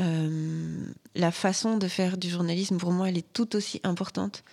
[0.00, 0.86] Euh,
[1.16, 4.44] la façon de faire du journalisme, pour moi, elle est tout aussi importante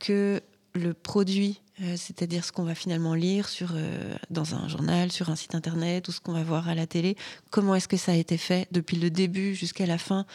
[0.00, 0.40] que
[0.74, 3.74] le produit, euh, c'est-à-dire ce qu'on va finalement lire sur,
[4.30, 7.16] dans un journal, sur un site internet ou ce qu'on va voir à la télé.
[7.50, 10.26] Comment est-ce que ça a été fait depuis le début jusqu'à la fin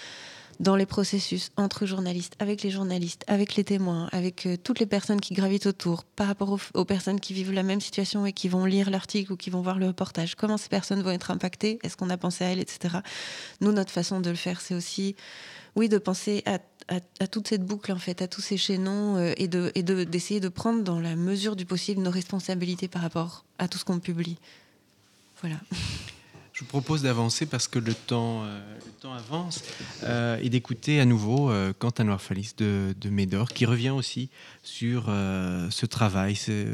[0.60, 4.86] dans les processus entre journalistes, avec les journalistes, avec les témoins, avec euh, toutes les
[4.86, 8.48] personnes qui gravitent autour, par rapport aux, personnes qui vivent la même situation et qui
[8.48, 10.36] vont lire l'article ou qui vont voir le reportage.
[10.36, 11.80] Comment ces personnes vont être impactées?
[11.84, 12.98] Est-ce qu'on a pensé à elles, etc.
[13.62, 15.16] Nous, notre façon de le faire, c'est aussi,
[15.76, 19.48] oui, de penser à, toute cette boucle, en fait, à tous ces chaînons euh, et
[19.48, 23.68] d'essayer de, d'essayer de prendre dans la mesure du possible nos responsabilités par rapport à
[23.68, 24.38] tout ce qu'on publie.
[25.42, 25.58] Voilà.
[26.56, 29.62] Je vous propose d'avancer parce que le temps, euh, le temps avance
[30.04, 34.30] euh, et d'écouter à nouveau euh, Quentin Noirfalis de, de Médor qui revient aussi
[34.64, 36.66] sur ce travail, ce,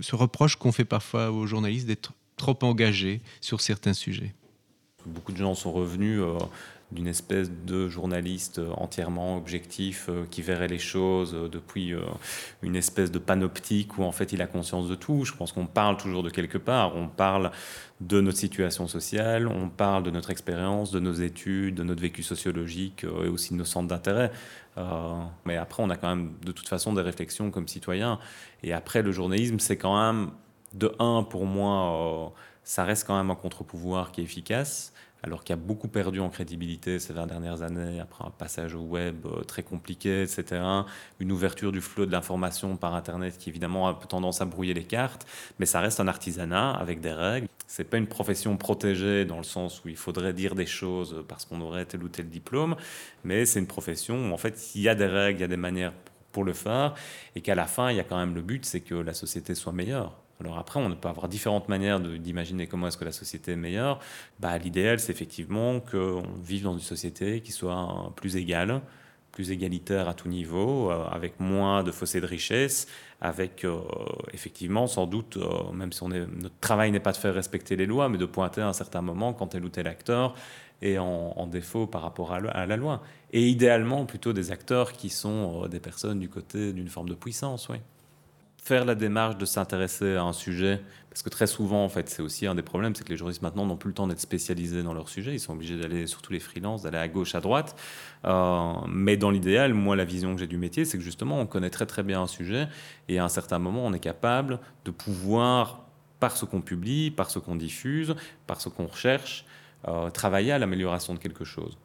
[0.00, 4.34] ce reproche qu'on fait parfois aux journalistes d'être trop engagés sur certains sujets.
[5.06, 6.20] Beaucoup de gens sont revenus
[6.94, 12.00] d'une espèce de journaliste entièrement objectif euh, qui verrait les choses euh, depuis euh,
[12.62, 15.24] une espèce de panoptique où en fait il a conscience de tout.
[15.24, 16.96] Je pense qu'on parle toujours de quelque part.
[16.96, 17.50] On parle
[18.00, 22.22] de notre situation sociale, on parle de notre expérience, de nos études, de notre vécu
[22.22, 24.30] sociologique et aussi de nos centres d'intérêt.
[25.46, 28.18] mais après, on a quand même de toute façon des réflexions comme citoyens.
[28.62, 30.30] Et après, le journalisme, c'est quand même,
[30.74, 32.32] de un, pour moi,
[32.64, 34.92] ça reste quand même un contre-pouvoir qui est efficace
[35.24, 38.82] alors qu'il a beaucoup perdu en crédibilité ces 20 dernières années, après un passage au
[38.82, 40.62] web euh, très compliqué, etc.
[41.18, 44.84] Une ouverture du flot de l'information par Internet qui évidemment a tendance à brouiller les
[44.84, 45.26] cartes,
[45.58, 47.48] mais ça reste un artisanat avec des règles.
[47.66, 51.46] C'est pas une profession protégée dans le sens où il faudrait dire des choses parce
[51.46, 52.76] qu'on aurait tel ou tel diplôme,
[53.24, 55.48] mais c'est une profession où en fait il y a des règles, il y a
[55.48, 55.94] des manières
[56.32, 56.94] pour le faire,
[57.34, 59.54] et qu'à la fin il y a quand même le but, c'est que la société
[59.54, 60.23] soit meilleure.
[60.44, 63.98] Alors après, on peut avoir différentes manières d'imaginer comment est-ce que la société est meilleure.
[64.40, 68.82] Bah, L'idéal, c'est effectivement qu'on vive dans une société qui soit plus égale,
[69.32, 72.86] plus égalitaire à tout niveau, euh, avec moins de fossés de richesse,
[73.22, 73.80] avec euh,
[74.34, 78.10] effectivement sans doute, euh, même si notre travail n'est pas de faire respecter les lois,
[78.10, 80.34] mais de pointer à un certain moment quand tel ou tel acteur
[80.82, 83.00] est en, défaut par rapport à, à, la loi.
[83.32, 87.70] Et idéalement plutôt des acteurs qui sont des personnes du côté d'une forme de puissance,
[87.70, 87.78] oui
[88.64, 92.22] faire la démarche de s'intéresser à un sujet, parce que très souvent, en fait, c'est
[92.22, 94.82] aussi un des problèmes, c'est que les journalistes maintenant n'ont plus le temps d'être spécialisés
[94.82, 97.76] dans leur sujet, ils sont obligés d'aller, surtout les freelances, d'aller à gauche, à droite.
[98.24, 101.46] Euh, mais dans l'idéal, moi, la vision que j'ai du métier, c'est que justement, on
[101.46, 102.66] connaît très très bien un sujet,
[103.08, 105.84] et à un certain moment, on est capable de pouvoir,
[106.18, 109.44] par ce qu'on publie, par ce qu'on diffuse, par ce qu'on recherche,
[109.88, 111.76] euh, travailler à l'amélioration de quelque chose.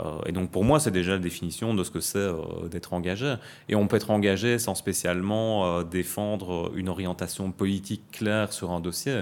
[0.00, 2.92] Euh, et donc pour moi, c'est déjà la définition de ce que c'est euh, d'être
[2.92, 3.34] engagé.
[3.68, 8.80] Et on peut être engagé sans spécialement euh, défendre une orientation politique claire sur un
[8.80, 9.20] dossier.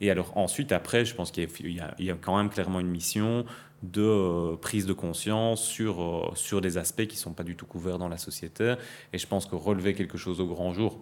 [0.00, 1.48] Et alors ensuite, après, je pense qu'il
[1.98, 3.44] y, a quand même clairement une mission
[3.82, 7.98] de prise de conscience sur, sur des aspects qui ne sont pas du tout couverts
[7.98, 8.74] dans la société.
[9.12, 10.98] Et je pense que relever quelque chose au grand jour,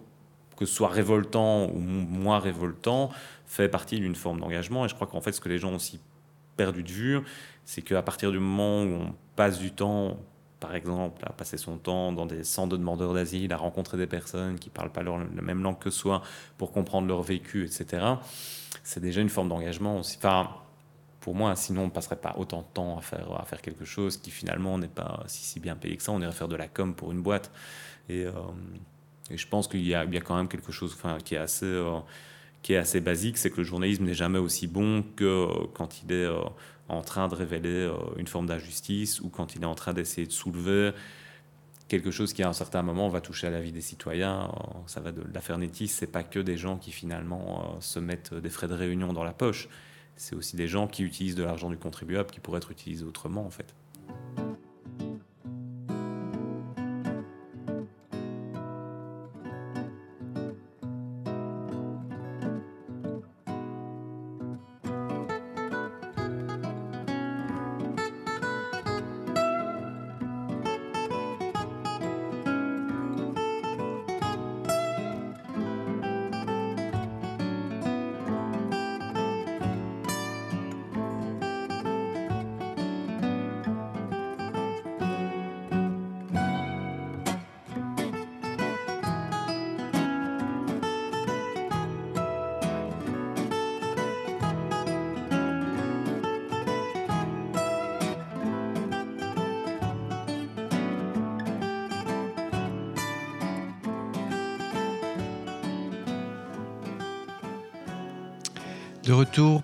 [0.57, 3.09] que ce soit révoltant ou moins révoltant,
[3.45, 4.85] fait partie d'une forme d'engagement.
[4.85, 5.99] Et je crois qu'en fait, ce que les gens aussi
[6.55, 7.19] perdu de vue,
[7.65, 10.17] c'est qu'à partir du moment où on passe du temps,
[10.59, 14.07] par exemple, à passer son temps dans des centres de demandeurs d'asile, à rencontrer des
[14.07, 16.21] personnes qui ne parlent pas leur, la même langue que soi
[16.57, 18.05] pour comprendre leur vécu, etc.,
[18.83, 20.17] c'est déjà une forme d'engagement aussi.
[20.17, 20.49] Enfin,
[21.19, 23.85] pour moi, sinon on ne passerait pas autant de temps à faire, à faire quelque
[23.85, 26.11] chose qui finalement n'est pas si, si bien payé que ça.
[26.11, 27.51] On irait faire de la com pour une boîte.
[28.09, 28.31] Et, euh,
[29.31, 31.65] je pense qu'il y, y, a quand même quelque chose enfin, qui est assez...
[31.65, 31.99] Euh,
[32.63, 36.01] qui est assez basique, c'est que le journalisme n'est jamais aussi bon que euh, quand
[36.03, 36.27] il est
[36.89, 40.27] en train de révéler euh, une forme d'injustice ou quand il est en train d'essayer
[40.27, 40.91] de soulever
[41.87, 44.45] quelque chose qui à un certain moment va toucher à la vie des citoyens.
[44.45, 47.99] Euh, ça va de l'affaire Netis, c'est pas que des gens qui finalement euh, se
[47.99, 49.69] mettent des frais de réunion dans la poche.
[50.15, 53.45] C'est aussi des gens qui utilisent de l'argent du contribuable qui pourrait être utilisé autrement
[53.45, 53.73] en fait.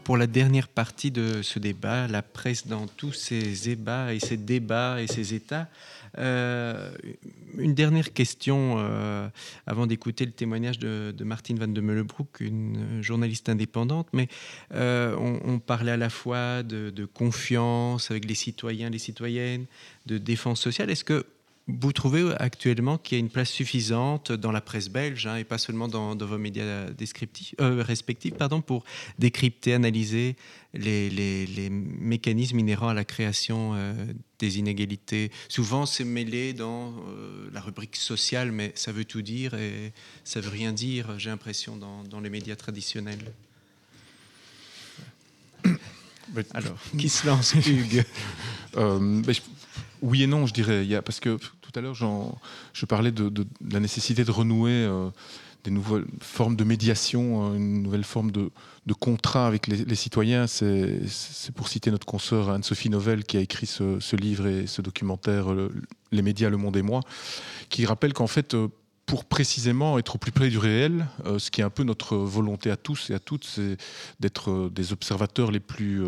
[0.10, 4.38] Pour la dernière partie de ce débat, la presse dans tous ses ébats et ses
[4.38, 5.68] débats et ses états.
[6.18, 6.92] Euh,
[7.60, 9.30] une dernière question euh,
[9.68, 14.08] avant d'écouter le témoignage de, Martine Van de Meulebroek, une journaliste indépendante.
[14.12, 14.30] Mais
[14.74, 19.68] euh, on, parlait à la fois de, de, confiance avec les citoyens, les citoyennes,
[20.08, 20.90] de défense sociale.
[20.90, 21.24] Est-ce que
[21.80, 25.44] vous trouvez actuellement qu'il y a une place suffisante dans la presse belge hein, et
[25.44, 28.84] pas seulement dans, vos médias euh, respectifs pardon, pour
[29.20, 30.36] décrypter, analyser
[30.74, 33.94] les, mécanismes inhérents à la création euh,
[34.40, 39.54] des inégalités Souvent, c'est mêlé dans euh, la rubrique sociale, mais ça veut tout dire
[39.54, 39.94] et
[40.24, 43.32] ça veut rien dire, j'ai l'impression, dans, les médias traditionnels.
[46.54, 48.06] Alors, qui se lance, Hugues?
[50.02, 50.84] Oui et non, je dirais.
[50.84, 51.38] Il y a, parce que
[51.72, 51.96] tout à l'heure,
[52.74, 55.10] je parlais de, la nécessité de renouer euh,
[55.64, 58.50] des nouvelles formes de médiation, euh, une nouvelle forme de,
[59.00, 60.48] contrat avec les, citoyens.
[60.48, 65.48] C'est pour citer notre consoeur Anne-Sophie Novelle qui a écrit ce, livre et ce documentaire
[66.12, 67.02] Les médias, le monde et moi,
[67.70, 68.68] qui rappelle qu'en fait, euh,
[69.06, 71.08] pour précisément être au plus près du réel,
[71.40, 73.76] ce qui est un peu notre volonté à tous et à toutes, c'est
[74.20, 76.04] d'être des observateurs les plus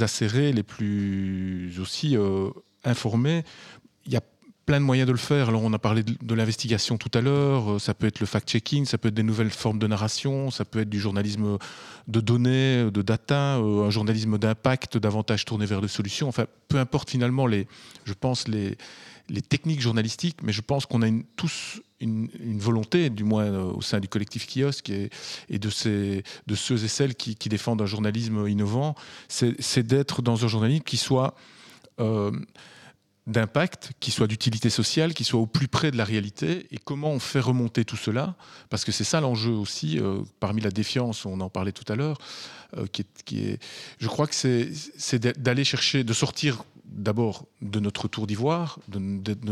[0.00, 2.16] acérés, les plus aussi
[2.84, 3.42] informés.
[4.06, 4.20] Il y a
[4.66, 5.48] plein de moyens de le faire.
[5.48, 8.84] Alors, on a parlé de, l'investigation tout à l'heure, euh, ça peut être le fact-checking,
[8.84, 11.58] ça peut être des nouvelles formes de narration, ça peut être du journalisme
[12.08, 16.28] de données, de data, euh, un journalisme d'impact davantage tourné vers des solutions.
[16.28, 17.66] Enfin, peu importe finalement, les,
[18.04, 18.76] je pense, les,
[19.28, 23.82] les techniques journalistiques, mais je pense qu'on a tous une, volonté, du moins euh, au
[23.82, 25.10] sein du collectif Kiosque et,
[25.48, 28.94] et de, ces, de ceux et celles qui, défendent un journalisme innovant,
[29.28, 31.34] c'est d'être dans un journalisme qui soit
[33.26, 37.10] d'impact, qui soit d'utilité sociale, qui soit au plus près de la réalité, et comment
[37.10, 38.34] on fait remonter tout cela,
[38.68, 41.94] parce que c'est ça l'enjeu aussi, euh, parmi la défiance, on en parlait tout à
[41.94, 42.18] l'heure,
[42.76, 42.86] euh,
[43.98, 46.64] je crois que c'est d'aller chercher, de sortir
[46.94, 48.98] d'abord de notre tour d'ivoire, de,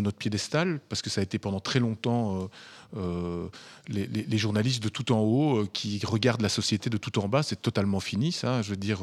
[0.00, 2.42] notre piédestal, parce que ça a été pendant très longtemps...
[2.42, 2.46] Euh,
[2.96, 3.48] euh,
[3.86, 7.44] les, journalistes de tout en haut euh, qui regardent la société de tout en bas,
[7.44, 8.62] c'est totalement fini, ça.
[8.62, 9.00] Je veux dire,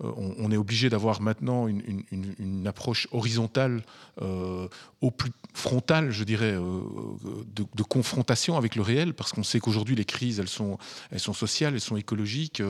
[0.00, 3.82] on, est obligé d'avoir maintenant une, approche horizontale,
[4.20, 10.04] au plus frontale, je dirais, de, confrontation avec le réel, parce qu'on sait qu'aujourd'hui, les
[10.04, 10.78] crises, elles sont,
[11.10, 12.62] elles sont sociales, elles sont écologiques,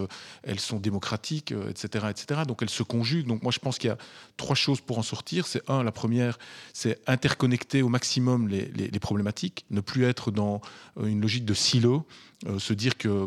[0.43, 2.43] elles sont démocratiques, etc., etc.
[2.47, 3.27] Donc elles se conjuguent.
[3.27, 3.99] Donc moi, je pense qu'il y a
[4.37, 5.47] trois choses pour sortir.
[5.47, 6.39] C'est un, la première,
[6.73, 10.61] c'est interconnecter au maximum les problématiques, ne plus être dans
[10.99, 12.07] euh, une logique de silo
[12.47, 13.27] euh, se dire que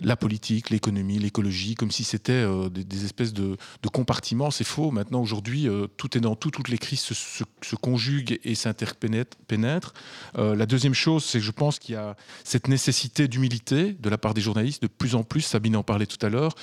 [0.00, 3.58] la politique, l'économie, l'écologie, comme si c'était euh, des, espèces de,
[3.92, 4.90] compartiments, c'est faux.
[4.90, 9.94] Maintenant, aujourd'hui, tout est dans tout, toutes les crises se, conjuguent et s'interpénètrent.
[10.36, 14.18] la deuxième chose, c'est que je pense qu'il y a cette nécessité d'humilité de la
[14.18, 16.54] part des journalistes, de plus en plus, Sabine en parlait tout à l'heure,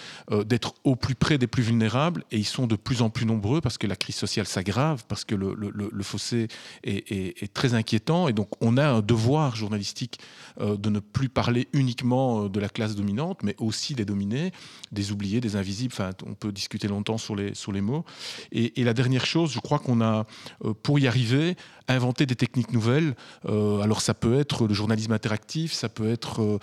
[0.45, 3.61] d'être au plus près des plus vulnérables, et ils sont de plus en plus nombreux
[3.61, 6.47] parce que la crise sociale s'aggrave, parce que le, fossé
[6.83, 10.19] est, très inquiétant, et donc on a un devoir journalistique
[10.59, 14.51] de ne plus parler uniquement euh, de la classe dominante, mais aussi des dominés,
[14.91, 15.93] des oubliés, des invisibles.
[15.93, 18.05] Enfin, on peut discuter longtemps sur les, mots.
[18.51, 20.25] Et, la dernière chose, je crois qu'on a,
[20.63, 21.55] euh, pour y arriver,
[21.87, 23.15] inventé des techniques nouvelles.
[23.45, 26.59] Euh, alors ça peut être le journalisme interactif, ça peut être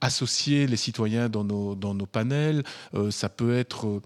[0.00, 2.64] associer les citoyens dans nos panels,
[3.10, 4.00] ça peut être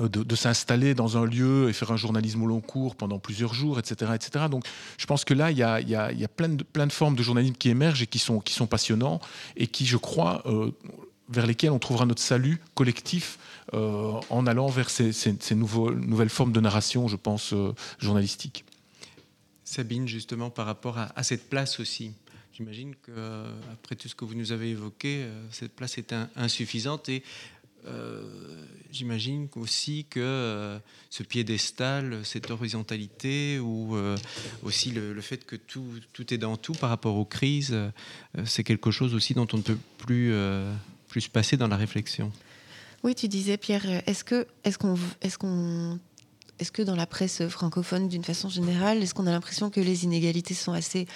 [0.00, 3.54] euh, de, s'installer dans un lieu et faire un journalisme au long cours pendant plusieurs
[3.54, 4.12] jours, etc.
[4.14, 4.46] etc.
[4.50, 4.64] Donc
[4.98, 6.62] je pense que là, il y a, il y a, il y a plein, de,
[6.62, 9.20] plein de formes de journalisme qui émergent et qui sont, qui sont passionnants
[9.56, 10.70] et qui, je crois, euh,
[11.28, 13.38] vers lesquels on trouvera notre salut collectif
[13.74, 17.54] euh, en allant vers ces, ces, nouveaux, nouvelles formes de narration, je pense,
[17.98, 18.64] journalistique.
[19.64, 22.12] Sabine, justement, par rapport à, cette place aussi,
[22.56, 27.22] J'imagine qu'après tout ce que vous nous avez évoqué, cette place est insuffisante et
[28.96, 30.78] j'imagine aussi que euh,
[31.10, 34.16] ce piédestal, cette horizontalité, ou euh,
[34.62, 37.76] aussi le, fait que tout, est dans tout par rapport aux crises,
[38.44, 40.32] c'est quelque chose aussi dont on ne peut plus,
[41.08, 42.32] plus se passer dans la réflexion.
[43.02, 44.78] Oui, tu disais, Pierre, est-ce que, est-ce
[45.20, 45.38] est-ce
[46.58, 50.04] est-ce que dans la presse francophone, d'une façon générale, est-ce qu'on a l'impression que les
[50.04, 51.06] inégalités sont assez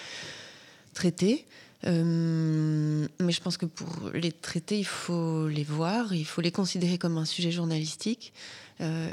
[0.93, 1.47] traitées?
[1.87, 6.53] Euh, mais je pense que pour les traiter, il faut les voir, il faut les
[6.53, 8.33] considérer comme un sujet journalistique.
[8.81, 9.11] Euh,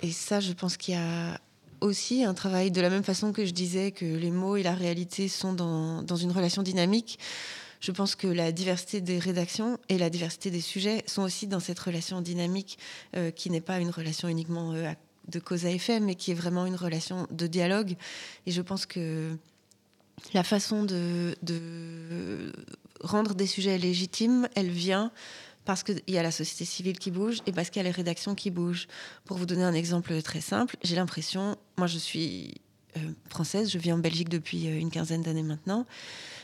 [0.00, 1.40] et ça, je pense qu'il y a
[1.80, 4.74] aussi un travail, de la même façon que je disais que les mots et la
[4.74, 7.18] réalité sont dans, dans une relation dynamique.
[7.80, 11.60] Je pense que la diversité des rédactions et la diversité des sujets sont aussi dans
[11.60, 12.78] cette relation dynamique
[13.16, 14.74] euh, qui n'est pas une relation uniquement
[15.28, 17.96] de cause à effet, mais qui est vraiment une relation de dialogue.
[18.46, 19.34] Et je pense que
[20.34, 21.34] la façon de,
[23.00, 25.10] rendre des sujets légitimes, elle vient
[25.64, 27.94] parce qu'il y a la société civile qui bouge et parce qu'il y a les
[27.94, 28.88] rédactions qui bougent.
[29.24, 32.60] Pour vous donner un exemple très simple, j'ai l'impression, moi je suis
[32.96, 35.86] euh, française, je vis en Belgique depuis euh, une quinzaine d'années maintenant,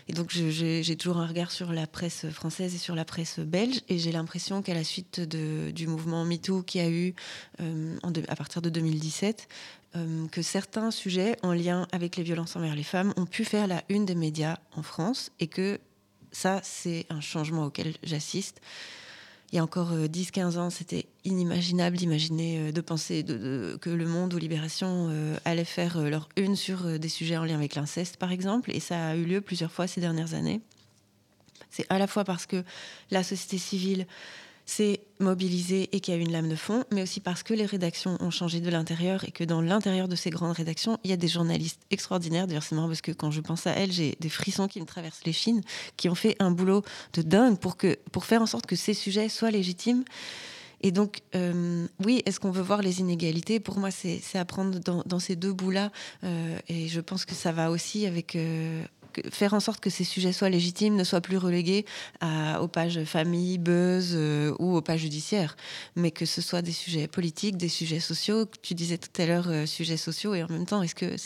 [0.09, 3.81] et donc j'ai toujours un regard sur la presse française et sur la presse belge,
[3.89, 7.15] et j'ai l'impression qu'à la suite du mouvement MeToo qui a eu
[7.61, 7.97] euh,
[8.29, 9.49] à partir de 2017,
[10.31, 13.83] que certains sujets en lien avec les violences envers les femmes ont pu faire la
[13.89, 15.81] une des médias en France, et que
[16.33, 18.61] ça, c'est un changement auquel j'assiste
[19.53, 24.07] il y a encore 10-15 euh, ans, c'était inimaginable d'imaginer, euh, de penser que Le
[24.07, 28.17] Monde ou Libération euh, allaient faire leur une sur des sujets en lien avec l'inceste,
[28.17, 28.71] par exemple.
[28.75, 30.61] Et ça a eu lieu plusieurs fois ces dernières années.
[31.71, 32.65] C'est à la fois parce que
[33.11, 34.07] la société civile
[34.67, 37.65] c'est mobilisé et qu'il y a une lame de fond, mais aussi parce que les
[37.65, 41.13] rédactions ont changé de l'intérieur et que dans l'intérieur de ces grandes rédactions, il y
[41.13, 42.47] a des journalistes extraordinaires.
[42.47, 44.87] D'ailleurs, c'est marrant parce que quand je pense à elles, j'ai des frissons qui me
[44.87, 45.63] traversent les chines,
[45.97, 46.83] qui ont fait un boulot
[47.15, 50.05] de dingue pour, que, pour faire en sorte que ces sujets soient légitimes.
[50.83, 53.61] Et donc, euh, oui, est-ce qu'on veut voir les inégalités?
[53.61, 55.91] Pour moi, c'est à prendre dans, ces deux bouts-là.
[56.25, 58.85] Euh, et je pense que ça va aussi avec, euh,
[59.31, 61.85] faire en sorte que ces sujets soient légitimes, ne soient plus relégués
[62.61, 65.57] aux pages famille, buzz euh, ou aux pages judiciaires,
[65.95, 68.45] mais que ce soit des sujets politiques, des sujets sociaux.
[68.61, 71.17] Tu disais tout à l'heure euh, sujets sociaux et en même temps, est-ce que,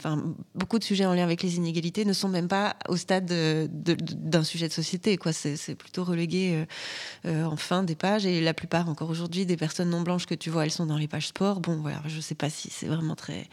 [0.00, 3.26] enfin, beaucoup de sujets en lien avec les inégalités ne sont même pas au stade
[3.26, 5.16] d'un sujet de société.
[5.16, 6.66] Quoi, c'est plutôt relégué
[7.24, 10.34] euh, en fin des pages et la plupart encore aujourd'hui des personnes non blanches que
[10.34, 11.60] tu vois, elles sont dans les pages sport.
[11.60, 13.48] Bon, voilà, je sais pas si c'est vraiment très.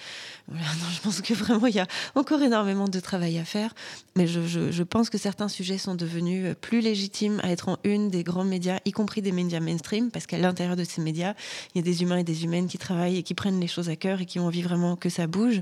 [0.47, 0.65] Voilà,
[0.95, 3.74] je pense que vraiment il y a encore énormément de travail à faire.
[4.15, 8.23] Mais je, pense que certains sujets sont devenus plus légitimes à être en une des
[8.23, 11.33] grands médias, y compris des médias mainstream, parce qu'à l'intérieur de ces médias,
[11.73, 13.89] il y a des humains et des humaines qui travaillent et qui prennent les choses
[13.89, 15.61] à cœur et qui ont envie vraiment que ça bouge.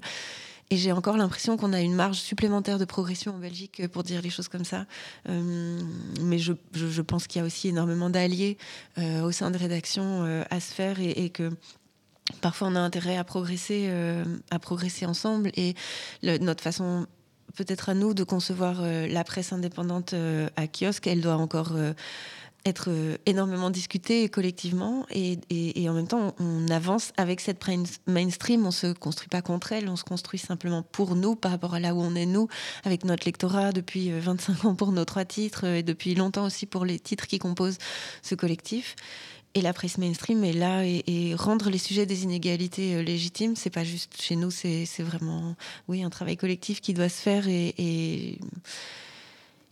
[0.69, 4.23] Et j'ai encore l'impression qu'on a une marge supplémentaire de progression en Belgique pour dire
[4.23, 4.87] les choses comme ça.
[5.29, 5.79] Euh,
[6.21, 8.57] mais je, pense qu'il y a aussi énormément d'alliés
[8.97, 11.51] euh, au sein de rédactions euh, à se faire et, que
[12.41, 13.87] parfois on a intérêt à progresser,
[14.49, 15.51] à progresser ensemble.
[15.55, 15.75] Et
[16.23, 17.05] notre façon
[17.55, 21.07] peut-être à nous de concevoir euh, la presse indépendante euh, à kiosque.
[21.07, 21.93] Elle doit encore euh,
[22.65, 22.89] être
[23.25, 25.37] énormément discutée collectivement et,
[25.89, 27.61] en même temps on avance avec cette
[28.07, 31.73] mainstream, on se construit pas contre elle, on se construit simplement pour nous par rapport
[31.73, 32.47] à là où on est nous,
[32.85, 36.85] avec notre lectorat depuis 25 ans pour nos trois titres et depuis longtemps aussi pour
[36.85, 37.79] les titres qui composent
[38.21, 38.95] ce collectif
[39.55, 43.69] et la presse mainstream est là et, rendre les sujets des inégalités euh, légitimes, c'est
[43.69, 45.55] pas juste chez nous, c'est vraiment
[45.87, 48.39] oui un travail collectif qui doit se faire et et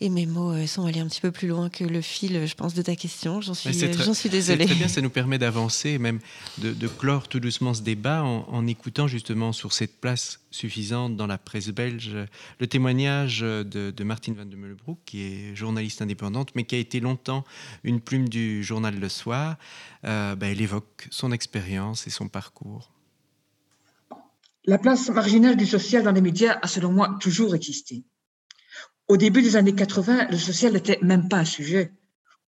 [0.09, 2.73] mes mots euh, sont allés un petit peu plus loin que le fil, je pense,
[2.73, 3.41] de ta question.
[3.41, 4.63] J'en suis, j'en suis désolée.
[4.63, 6.19] C'est très bien, ça nous permet d'avancer et même
[6.57, 11.37] de, clore tout doucement ce débat en, écoutant justement sur cette place suffisante dans la
[11.37, 12.11] presse belge
[12.59, 16.99] le témoignage de, Martine Van de Meulebroek, qui est journaliste indépendante, mais qui a été
[16.99, 17.45] longtemps
[17.83, 19.57] une plume du journal Le Soir.
[20.05, 22.91] Euh, ben, elle évoque son expérience et son parcours.
[24.65, 28.03] La place marginale du social dans les médias a, selon moi, toujours existé.
[29.11, 31.91] Au début des années 80, le social n'était même pas un sujet.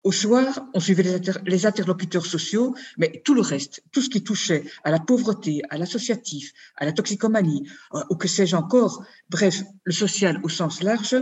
[0.04, 1.02] Au soir, on suivait
[1.44, 5.76] les, interlocuteurs sociaux, mais tout le reste, tout ce qui touchait à la pauvreté, à
[5.76, 11.16] l'associatif, à la toxicomanie, euh, ou que sais-je encore, bref, le social au sens large,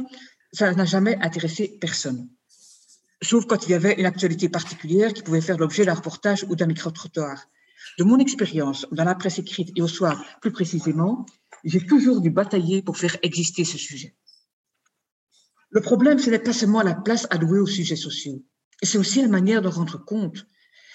[0.52, 2.28] ça n'a jamais intéressé personne.
[3.20, 6.54] Sauf quand il y avait une actualité particulière qui pouvait faire l'objet d'un reportage ou
[6.54, 7.48] d'un micro-trottoir.
[7.98, 11.26] De mon expérience dans la presse écrite et au soir plus précisément,
[11.64, 14.14] j'ai toujours dû batailler pour faire exister ce sujet.
[15.74, 18.44] Le problème, ce n'est pas seulement la place allouée aux sujets sociaux,
[18.80, 20.46] c'est aussi la manière de rendre compte.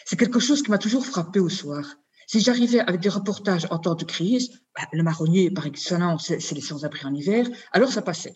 [0.06, 1.84] C'est quelque chose qui m'a toujours frappé au soir.
[2.28, 6.56] Si j'arrivais avec des reportages en temps de crise, bah, le marronnier par excellence, c'est
[6.56, 8.34] les sans-abri en hiver, alors ça passait.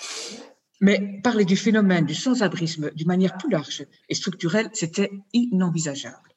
[0.82, 6.36] Mais parler du phénomène du sans-abrisme d'une manière plus large et structurelle, c'était inenvisageable.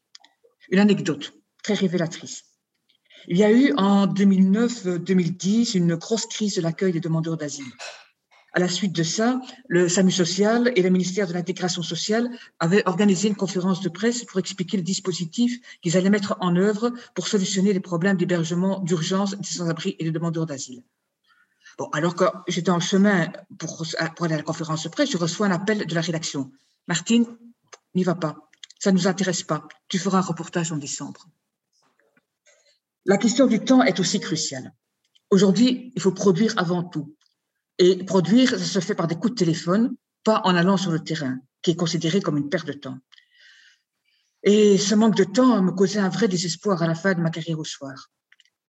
[0.70, 1.32] Une anecdote
[1.64, 2.44] très révélatrice.
[3.26, 7.72] Il y a eu en 2009-2010 une grosse crise de l'accueil des demandeurs d'asile.
[8.56, 9.38] À la suite de ça,
[9.68, 14.24] le SAMU social et le ministère de l'intégration sociale avaient organisé une conférence de presse
[14.24, 19.36] pour expliquer le dispositif qu'ils allaient mettre en œuvre pour solutionner les problèmes d'hébergement d'urgence
[19.36, 20.82] des sans-abri et des demandeurs d'asile.
[21.92, 23.84] Alors que j'étais en chemin pour,
[24.16, 26.50] pour, aller à la conférence de presse, je reçois un appel de la rédaction.
[26.88, 27.26] Martine,
[27.94, 28.36] n'y va pas.
[28.78, 29.68] Ça ne nous intéresse pas.
[29.88, 31.26] Tu feras un reportage en décembre.
[33.04, 34.72] La question du temps est aussi cruciale.
[35.28, 37.14] Aujourd'hui, il faut produire avant tout.
[37.78, 41.00] Et produire, ça se fait par des coups de téléphone, pas en allant sur le
[41.00, 42.98] terrain, qui est considéré comme une perte de temps.
[44.42, 47.30] Et ce manque de temps me causait un vrai désespoir à la fin de ma
[47.30, 48.10] carrière au soir.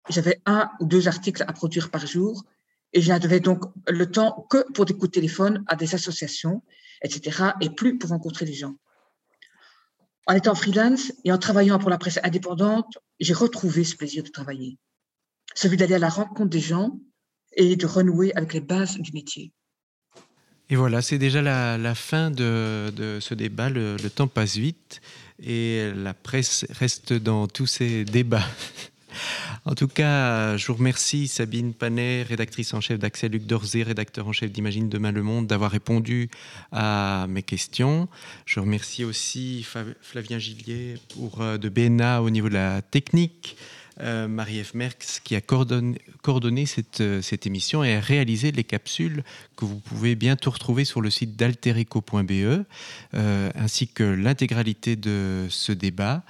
[0.10, 2.43] J'avais un ou deux articles à produire par jour
[2.93, 6.64] et je n'avais donc le temps que pour des coups de téléphone à des associations,
[7.04, 8.76] etc., et plus pour rencontrer les gens.
[10.26, 14.30] En étant freelance et en travaillant pour la presse indépendante, j'ai retrouvé ce plaisir de
[14.30, 14.78] travailler.
[15.56, 17.00] Celui d'aller à la rencontre des gens
[17.54, 19.52] et de renouer avec les bases du métier.
[20.72, 23.70] Et voilà, c'est déjà la, fin de, ce débat.
[23.70, 25.02] Le, temps passe vite
[25.41, 28.45] et la presse reste dans tous ces débats.
[29.66, 34.28] En tout cas, je vous remercie Sabine Panet, rédactrice en chef d'Axel Luc Dorzé, rédacteur
[34.28, 36.30] en chef d'Imagine Demain le Monde, d'avoir répondu
[36.72, 38.08] à mes questions.
[38.45, 39.66] Je remercie aussi
[40.02, 43.58] Flavien Gillier pour, euh, de BNA au niveau de la technique.
[44.02, 49.24] Euh, Marie-Ève Merckx qui a coordonné, cette, euh, cette, émission et a réalisé les capsules
[49.56, 52.64] que vous pouvez bientôt retrouver sur le site d'alterico.be,
[53.14, 56.24] ainsi que l'intégralité de ce débat.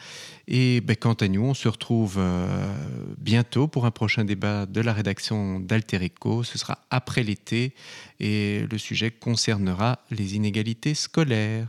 [0.51, 2.74] Et ben, quant à nous, on se retrouve euh,
[3.20, 6.43] bientôt pour un prochain débat de la rédaction d'Alterico.
[6.43, 7.76] Ce sera après l'été
[8.20, 11.67] et le sujet concernera les inégalités scolaires.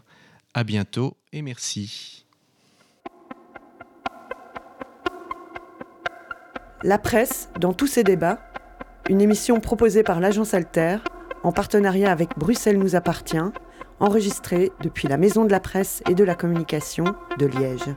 [0.55, 2.20] À bientôt et merci.
[6.83, 8.39] La presse, dans tous ces débats,
[9.11, 10.97] une émission proposée par l'agence Alter
[11.43, 13.37] en partenariat avec Bruxelles nous appartient,
[13.99, 17.05] enregistrée depuis la Maison de la Presse et de la Communication
[17.39, 17.95] de Liège.